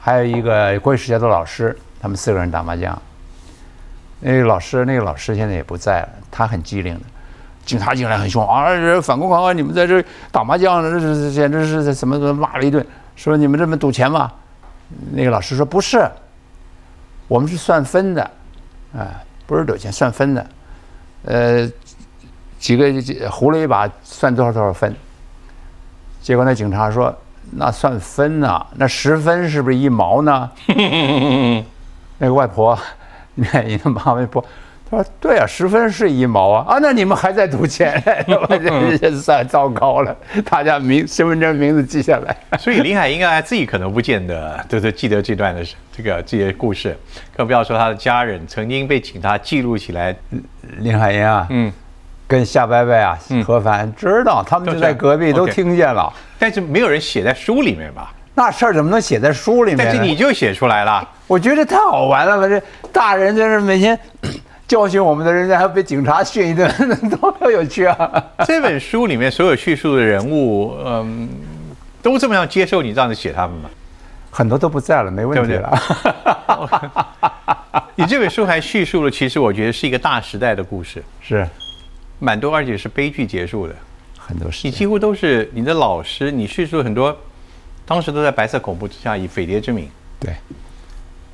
[0.00, 3.00] 还有一个国语世家的老师，他们四个人打麻将。
[4.18, 7.02] 那个老师，那个老师现在也不在了，他很机灵的。
[7.64, 8.74] 警察进来很凶啊！
[8.74, 9.52] 这反攻啊！
[9.52, 14.32] 你们在这打麻将，这是简直是什么怎么骂了一顿，说你们这么赌钱吗？
[15.12, 16.10] 那个老师说不是，
[17.28, 18.30] 我们是算分的，
[18.92, 20.46] 啊，不是赌钱，算分的。
[21.24, 21.66] 呃，
[22.58, 22.84] 几个
[23.30, 24.94] 胡了一把，算多少多少分。
[26.20, 27.16] 结果那警察说
[27.56, 30.50] ：“那算分呐，那十分是不是一毛呢？”
[32.18, 32.78] 那个外婆，
[33.34, 34.44] 你看你的妈外婆。
[34.90, 36.64] 他说：“对啊，十分是一毛啊！
[36.66, 38.02] 啊，那你们还在赌钱？
[38.98, 40.16] 这算糟糕了。
[40.48, 42.34] 大家名身份证名字记下来。
[42.58, 45.62] 所以林海应该自己可能不见得都是记得这段的
[45.94, 46.96] 这个这些故事，
[47.36, 50.16] 更不要说他的家人曾经被请他记录起来。
[50.78, 51.70] 林海音啊，嗯，
[52.26, 58.12] 跟夏伯伯啊，何凡知道，他们就在隔壁都听见了，但是没有人写在书里面吧？
[58.34, 59.84] 那事儿怎么能写在书里面？
[59.84, 62.40] 但是你就写出来了，我觉得太好玩了。
[62.40, 62.48] 吧？
[62.48, 63.98] 这大人在这每天。”
[64.68, 66.70] 教训我们的人家还被警察训一顿，
[67.18, 68.24] 多么有趣啊！
[68.44, 71.26] 这本书里面所有叙述的人物，嗯，
[72.02, 73.70] 都这么样接受你这样子写他们吗？
[74.30, 75.78] 很多都不在了，没问题了。
[77.96, 81.48] 你这本书还叙述了，其实我觉得是一个大时代的故事，是
[82.18, 83.74] 蛮多，而且是悲剧结束的。
[84.18, 87.16] 很多事，你几乎都是你的老师，你叙述很多，
[87.86, 89.88] 当时都在白色恐怖之下以匪谍之名。
[90.20, 90.34] 对，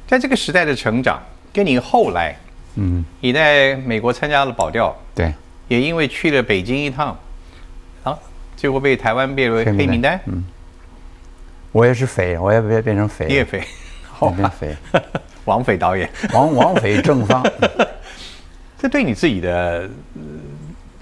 [0.06, 1.20] 在这个时代的成长，
[1.52, 2.36] 跟你后来。
[2.76, 5.32] 嗯，你在美国参加了保钓，对，
[5.68, 7.16] 也因为去了北京一趟，
[8.02, 8.18] 啊，
[8.56, 10.20] 结果被台湾列为黑名单。
[10.26, 10.44] 嗯，
[11.72, 13.62] 我也是匪，我也变变成匪，你也匪，
[14.36, 14.76] 变匪，
[15.44, 17.44] 王匪导演，王王匪正方。
[18.78, 19.88] 这对你自己的，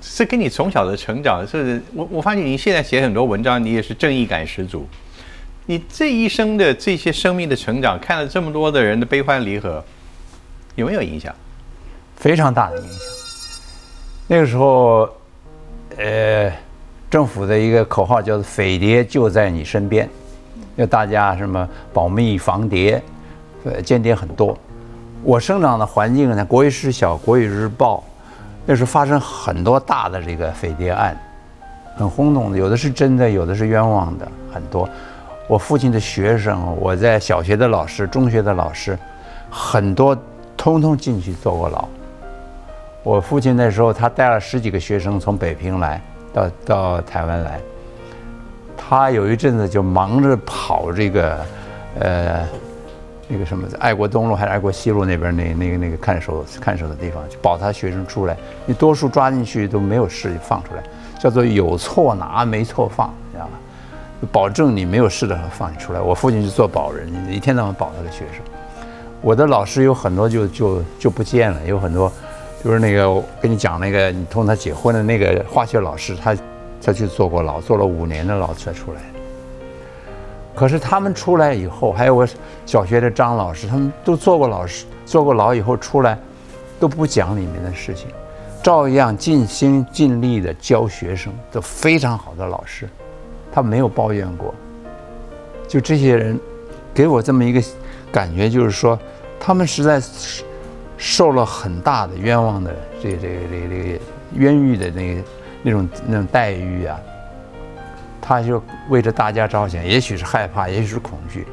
[0.01, 4.87] 是跟你从小的成长，是我我发现你现在写很多文章，你也是正义感十足。
[5.67, 9.83] 你这一生的这些生命的成长，看了这么多的人的悲欢离合，
[10.75, 11.35] 有没有影响？
[12.23, 13.01] 非常大的影响。
[14.29, 15.09] 那个时候，
[15.97, 16.53] 呃，
[17.11, 20.09] 政府的一个口号叫做“匪谍就在你身边”，
[20.77, 23.03] 要大家什么保密防谍，
[23.65, 24.57] 呃，间谍很多。
[25.25, 28.05] 我生长的环境呢，国语师小，国语日报，
[28.67, 31.21] 那时候发生很多大的这个匪谍案，
[31.97, 34.89] 很轰动的，有的是真的，有的是冤枉的，很多。
[35.49, 38.97] 我父亲的学生，我在小学的老师，中学的老师，
[39.51, 40.17] 很多
[40.57, 41.89] 通通进去坐过牢。
[43.03, 46.01] 我父亲那时候，他带了十几个学生从北平来
[46.33, 47.61] 到到台湾来，
[48.77, 51.45] 他有一阵子就忙着跑这个，
[51.99, 52.47] 呃，
[53.27, 58.37] 那个什么爱国东路还是爱国西路那边那那个那个看守看守的地方，去保他学生出来。
[58.67, 60.83] 你多数抓进去都没有事就放出来，
[61.19, 63.53] 叫做有错拿没错放，你知道吧？
[64.31, 66.01] 保证你没有事的时候放你出来。
[66.01, 68.45] 我父亲是做保人，一天到晚保他的学生。
[69.21, 72.13] 我的老师有很多就就就不见了，有很多。
[72.65, 76.37] 就是那个，跟你讲那个，你同他结婚的那个化学老师，他
[76.81, 79.01] 他去坐过牢，坐了五年的牢才出来。
[80.55, 82.29] 可是他们出来以后，还有我
[82.65, 86.17] 小学的张老师，他们都坐过老师，坐过牢以后出来，
[86.79, 88.07] 都不讲里面的事情，
[88.63, 92.89] 照样尽心尽力的教学生，都非常好的老师，
[93.51, 94.55] 他没有抱怨过。
[95.67, 96.39] 就这些人，
[96.95, 97.61] 给我这么一个
[98.13, 98.97] 感觉，就是说，
[99.41, 100.45] 他们实在是。
[101.05, 104.01] 受了很大的冤枉的这这这这个
[104.35, 105.23] 冤狱的那个
[105.65, 106.97] 那种那种待遇啊，
[108.21, 111.45] 他就为着大家着想，也许是害怕，也许是恐惧。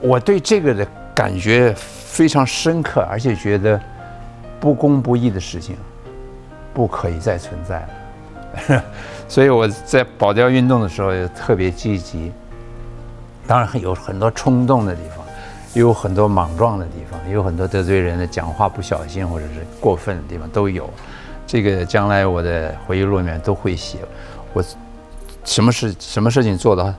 [0.00, 3.80] 我对这个的感觉非常深刻，而且觉得
[4.60, 5.76] 不公不义的事情
[6.72, 7.80] 不可以再存在
[8.68, 8.84] 了。
[9.26, 12.30] 所以我在保钓运动的时候也特别积极，
[13.48, 15.21] 当然有很多冲动的地方。
[15.74, 20.88] 有很多莽撞的地方，有很多得罪人的讲话不小心或者是过分的地方都有。
[21.46, 23.98] 这个将来我的回忆录里面都会写，
[24.52, 24.62] 我
[25.44, 26.94] 什么事什么事情做的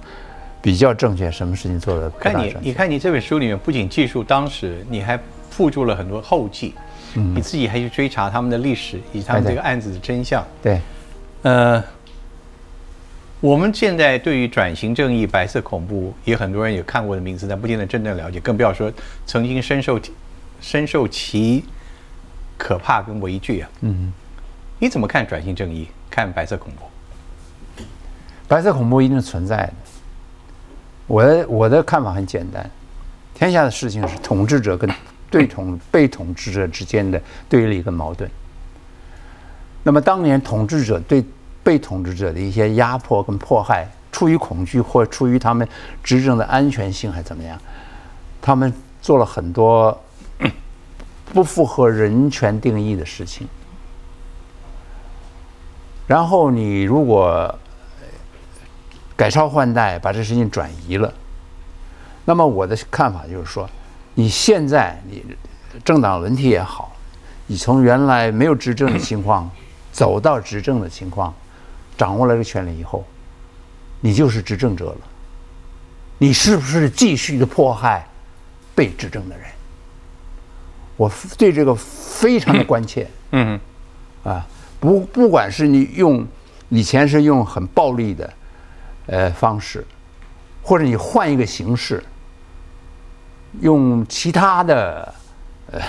[0.61, 5.19] 比较正确，什么事情做的看你，你看你这本书里面不仅记述当时，你还
[5.49, 6.73] 附注了很多后记，
[7.13, 10.43] 你自己还去追查他们的历史以及他们这个案子的真相。
[10.61, 10.81] 对，
[11.43, 11.83] 呃。
[13.43, 18.89] 我们现在对于转型正义、白色恐怖，也很多人有看过的名字，但不见得真正了解，更不要说
[19.25, 19.99] 曾经深受
[20.61, 21.65] 深受其
[22.57, 23.69] 可怕跟畏惧啊。
[23.81, 24.13] 嗯，
[24.79, 25.89] 你怎么看转型正义？
[26.09, 27.83] 看白色恐怖？
[28.47, 29.73] 白色恐怖一定存在的。
[31.05, 32.71] 我的我的看法很简单：
[33.33, 34.89] 天下的事情是统治者跟
[35.29, 38.31] 对统 被统治者之间的对立跟矛盾。
[39.83, 41.21] 那么当年统治者对
[41.63, 45.67] 被统治者的一些压迫跟迫害，出于恐惧或出于他们
[46.03, 47.57] 执政的安全性，还怎么样？
[48.41, 49.97] 他们做了很多
[51.33, 53.47] 不符合人权定义的事情。
[56.05, 57.57] 然后你如果
[59.15, 61.13] 改朝换代，把这事情转移了，
[62.25, 63.69] 那么我的看法就是说，
[64.15, 65.23] 你现在你
[65.85, 66.91] 政党轮替也好，
[67.47, 69.49] 你从原来没有执政的情况
[69.93, 71.33] 走到执政的情况，
[71.97, 73.05] 掌握了这个权利以后，
[74.01, 74.97] 你就是执政者了。
[76.17, 78.07] 你是不是继续的迫害
[78.73, 79.45] 被执政的人？
[80.95, 83.09] 我对这个非常的关切。
[83.31, 83.59] 嗯，
[84.23, 84.45] 啊，
[84.79, 86.25] 不，不管是你用
[86.69, 88.33] 以前是用很暴力的
[89.07, 89.85] 呃方式，
[90.61, 92.01] 或者你换一个形式，
[93.61, 95.13] 用其他的
[95.71, 95.81] 呃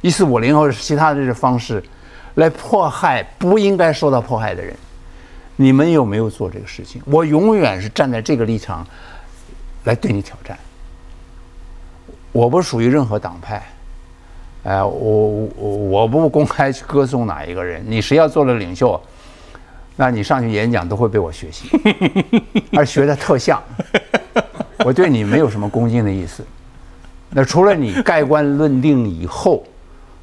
[0.00, 1.84] 一四五零或者其他的这种方式
[2.36, 4.74] 来迫害不应该受到迫害的人，
[5.56, 7.02] 你们有没有做这个事情？
[7.06, 8.86] 我永远是站在这个立场。
[9.84, 10.58] 来对你挑战，
[12.32, 13.62] 我不属于任何党派，
[14.64, 19.00] 哎，我我我不公开去歌颂哪一个人，你谁要做了领袖，
[19.94, 21.70] 那你上去演讲都会被我学习，
[22.76, 23.62] 而学的特像，
[24.78, 26.44] 我对你没有什么恭敬的意思，
[27.30, 29.62] 那除了你盖棺论定以后，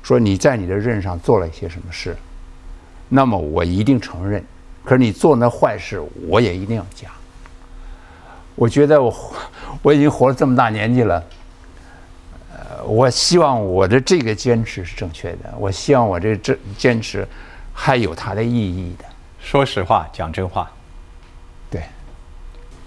[0.01, 2.17] 说你在你的任上做了一些什么事，
[3.07, 4.43] 那么我一定承认，
[4.83, 7.11] 可是你做那坏事，我也一定要讲。
[8.55, 9.33] 我觉得我
[9.81, 11.23] 我已经活了这么大年纪了，
[12.51, 15.53] 呃，我希望我的这个坚持是正确的。
[15.57, 17.27] 我希望我这这坚持
[17.73, 19.05] 还有它的意义的。
[19.39, 20.71] 说实话，讲真话。
[21.69, 21.81] 对，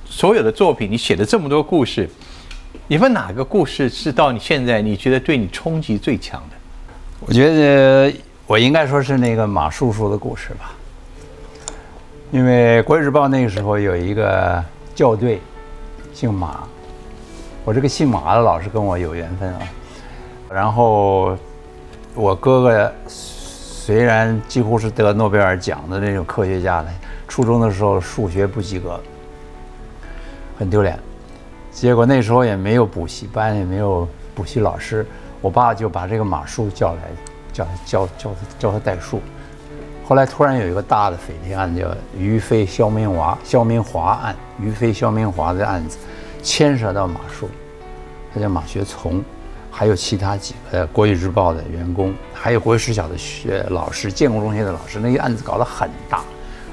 [0.05, 2.09] 所有的作品，你写了这么多故事，
[2.87, 6.57] 你问哪个故事是到你现在你觉得对你冲击最强的？
[7.21, 8.15] 我觉得
[8.47, 10.73] 我应该说是那个马叔叔的故事吧，
[12.33, 14.63] 因为《国语日报》那个时候有一个
[14.95, 15.41] 校对。
[16.13, 16.67] 姓马，
[17.63, 19.61] 我这个姓马的老师跟我有缘分啊。
[20.51, 21.37] 然后
[22.15, 26.89] 我哥哥虽然几乎是得诺贝尔奖的那种科学家的，
[27.29, 28.99] 初中的时候数学不及格，
[30.59, 30.99] 很丢脸。
[31.71, 35.05] 结果那时候也没有补习班，也没有补习老师，
[35.43, 37.01] 我爸就把这个马叔叫来，
[37.53, 39.21] 叫他教教他教他代数。
[40.09, 41.85] 后来突然有一个大的匪谍案，叫
[42.17, 45.99] 于飞肖明华肖明华案，于飞肖明华的案子
[46.45, 47.51] 牵涉到马叔，
[48.33, 49.21] 他叫马学从，
[49.69, 56.21] 还有其他几个国语日报的员工，还有国语实小的学老师，建国中学的老师，那个案子搞得很大，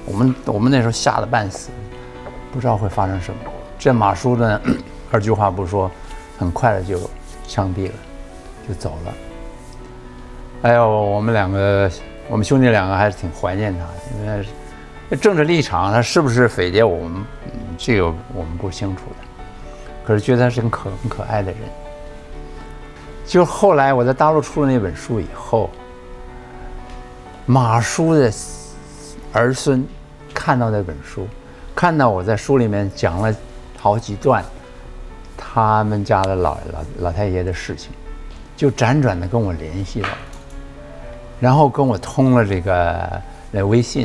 [0.05, 1.71] 我们我们那时候吓得半死，
[2.51, 3.39] 不知道会发生什么。
[3.79, 4.61] 这马叔呢，
[5.09, 5.89] 二句话不说，
[6.37, 6.99] 很快的就
[7.47, 7.93] 枪毙了，
[8.67, 9.13] 就走了。
[10.61, 11.89] 哎呦，我们两个。
[12.29, 14.43] 我们兄弟两个还是挺怀念他的，因
[15.09, 17.23] 为政治立场他是不是匪谍，我们
[17.77, 19.15] 这个我们不清楚的。
[20.05, 21.61] 可是觉得他是很可很可爱的人。
[23.25, 25.69] 就后来我在大陆出了那本书以后，
[27.45, 28.31] 马叔的
[29.31, 29.85] 儿孙
[30.33, 31.27] 看到那本书，
[31.75, 33.33] 看到我在书里面讲了
[33.77, 34.43] 好几段
[35.37, 37.91] 他们家的老老老太爷的事情，
[38.57, 40.09] 就辗转的跟我联系了。
[41.43, 43.21] 然后跟我通了这个
[43.51, 44.03] 那微信，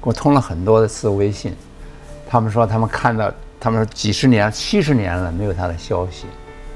[0.00, 1.54] 跟我通了很多次微信。
[2.28, 6.26] 他们说他们看到，他们说几十年、七十年了没有他的消息，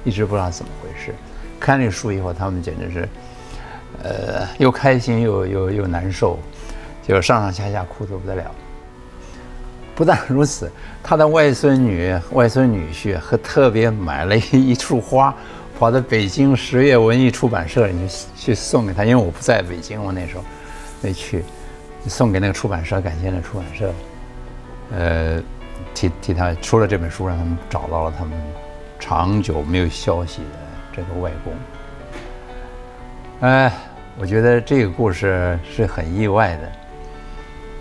[0.05, 1.13] 一直不知道怎么回事。
[1.59, 3.09] 看这书以后，他们简直是，
[4.05, 6.39] 呃，又开心又又又难受，
[7.05, 8.45] 就上上下下哭得不得了。
[9.97, 10.71] 不但如此，
[11.03, 15.35] 他的外孙女、外孙女婿还特别买了一一束花。
[15.79, 20.45] 跑到北京十月文艺出版社里去去送给他，因为我不在北京，我那时候
[21.01, 21.45] 没去，
[22.07, 23.93] 送给那个出版社，感谢那出版社，
[24.93, 25.43] 呃，
[25.93, 28.33] 替替他出了这本书，让他们找到了他们
[29.01, 30.59] 长久没有消息的
[30.95, 31.53] 这个外公。
[33.41, 33.73] 哎，
[34.17, 36.73] 我觉得这个故事是很意外的，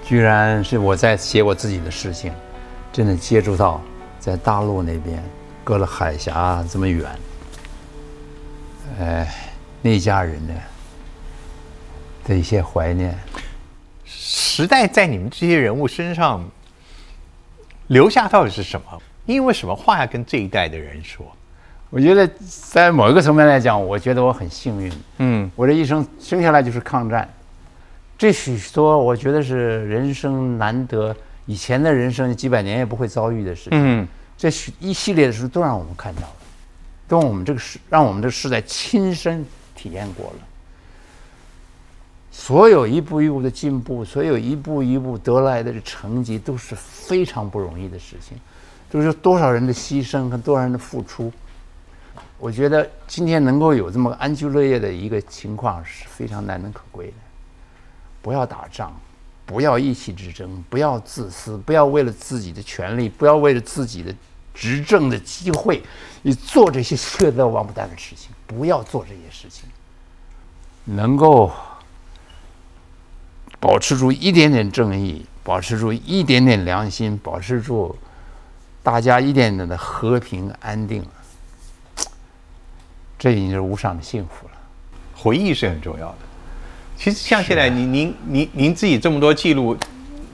[0.03, 2.33] 居然是我在写我自己的事情，
[2.91, 3.79] 真的接触到
[4.19, 5.23] 在大陆那边，
[5.63, 7.05] 隔了海峡这么远。
[8.99, 9.33] 哎，
[9.81, 10.53] 那家人呢
[12.25, 13.17] 的一些怀念，
[14.05, 16.43] 时代在你们这些人物身上
[17.87, 19.01] 留下到底是什么？
[19.25, 21.25] 因为什么话要跟这一代的人说？
[21.89, 22.29] 我觉得
[22.69, 24.91] 在某一个层面来讲，我觉得我很幸运。
[25.17, 27.27] 嗯，我这一生生下来就是抗战，
[28.17, 31.15] 这许多我觉得是人生难得，
[31.45, 33.71] 以前的人生几百年也不会遭遇的事情。
[33.73, 36.33] 嗯，这许一系列的事都让我们看到了。
[37.11, 39.45] 让我们这个世，让我们这个时代亲身
[39.75, 40.47] 体验过了。
[42.31, 48.37] 所有一步一步的进步，所有一步一步得来的成绩，都是非常不容易的事情，
[48.89, 51.29] 都是多少人的牺牲和多少人的付出。
[52.39, 57.13] 我觉得今天能够有这么安居乐业的一个情况是非常难能可贵的。
[58.21, 58.97] 不要打仗，
[59.45, 64.15] 不要意气之争，不要自私，不要为了自己的权利，不要为了自己的
[64.53, 65.81] 执政的机会，
[66.21, 69.69] 你做这些血德王八蛋的事情，不要做这些事情。
[70.83, 71.51] 能够
[73.59, 77.95] 保持住一点点正义，保持住一点点良心，保持住
[78.81, 81.05] 大家一点点的和平安定，
[83.19, 84.53] 这已经是无上的幸福了。
[85.15, 86.17] 回忆是很重要的。
[86.97, 89.77] 其实像现在您您您您自己这么多记录，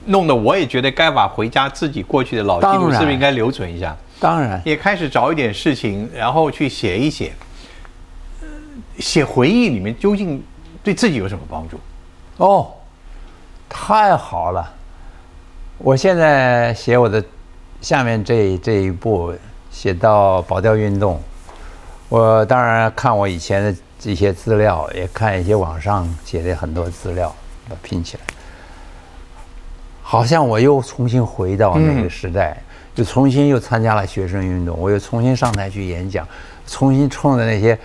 [0.06, 3.96] 弄得我也觉得该把回家自己过去的老记录是不是应该留存一下？
[4.20, 7.32] 当然，也开始找一点事情，然后去写一写。
[8.98, 10.42] 写回忆里面究竟
[10.82, 11.78] 对自己有什么帮助？
[12.38, 12.70] 哦，
[13.68, 14.72] 太好了！
[15.78, 17.24] 我现在写我的
[17.80, 19.32] 下面这这一步，
[19.70, 21.20] 写到保钓运动，
[22.08, 23.74] 我当然看我以前的。
[24.00, 27.34] 这些资料也看一些网上写的很多资料，
[27.68, 28.22] 把拼起来，
[30.04, 32.62] 好像我又重新回到那个时代，
[32.98, 36.26] 就重新又参加了学生运动，我又重新上台去演讲，
[36.66, 37.78] 重新冲着那些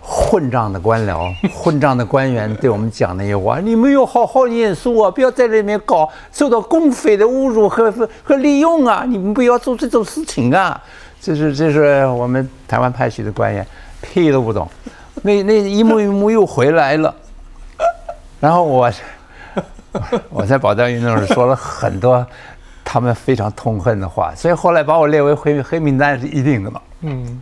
[0.00, 7.88] 混账的官僚、 混账的官员对我们讲那些话：你们要好好念书啊，不要在里面搞受到公匪的侮辱和
[8.24, 9.04] 和利用啊！
[9.06, 10.82] 你们不要做这种事情啊！
[11.20, 13.64] 这是这是我们台湾派系的官员，
[14.02, 14.68] 屁都不懂。
[15.22, 17.14] 那那一幕一幕又回来了，
[18.40, 18.90] 然后我
[20.30, 22.26] 我在保钓运动时说了很多
[22.90, 26.80] 他们非常痛恨的话，所以后来把我列为黑黑名单是一定的嘛。
[27.02, 27.38] 嗯，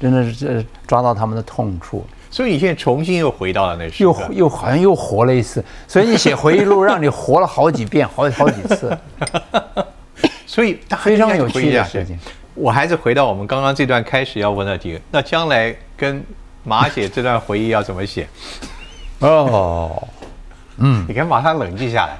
[0.00, 2.02] 真的是这抓到他们的痛处。
[2.30, 5.62] 所以你现在重新又回到了那时，又又好像又活了一次。
[5.86, 8.96] 所以你写回忆录，让你活了好几遍，好 好几次。
[10.46, 12.18] 所以非常有趣的事情。
[12.54, 16.24] 我还是回到我们刚刚这段开始要问的题：那将来跟。
[16.66, 18.26] 马姐这段回忆要怎么写？
[19.18, 20.02] 哦，
[20.78, 22.18] 嗯，你看马上冷静下来。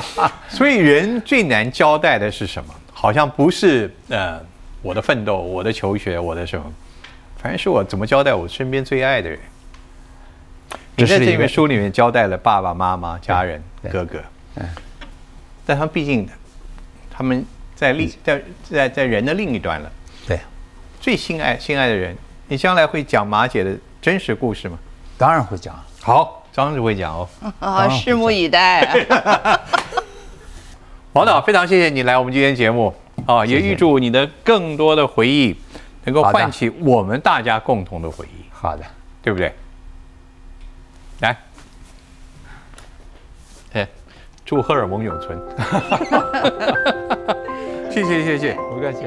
[0.48, 2.74] 所以人最难交代的是什么？
[2.92, 4.40] 好像不是呃
[4.82, 6.64] 我的奋斗、我的求学、我的什么，
[7.38, 9.38] 反正是我怎么交代我身边最爱的人。
[10.96, 14.18] 你在这本书里面交代了爸爸妈妈、家人、哥哥，
[14.56, 14.68] 嗯，
[15.64, 16.28] 但他们毕竟
[17.10, 19.90] 他们在另在在在人的另一端了。
[20.26, 20.38] 对
[21.00, 22.14] 最心爱心爱的人，
[22.48, 24.78] 你将来会讲马姐的真实故事吗？
[25.16, 25.74] 当然会讲。
[26.02, 27.28] 好，张志会讲哦。
[27.60, 29.06] 啊，拭目以待。
[31.12, 32.94] 王导，非常谢谢你来我们今天节目
[33.26, 35.56] 啊，也预祝你的更多的回忆
[36.04, 38.44] 能够唤起我们大家共同的回忆。
[38.50, 38.84] 好的，
[39.22, 39.52] 对不对？
[41.20, 41.36] 来，
[43.72, 43.86] 哎，
[44.44, 45.38] 祝荷尔蒙永存。
[47.90, 49.04] 谢谢谢谢，不客气。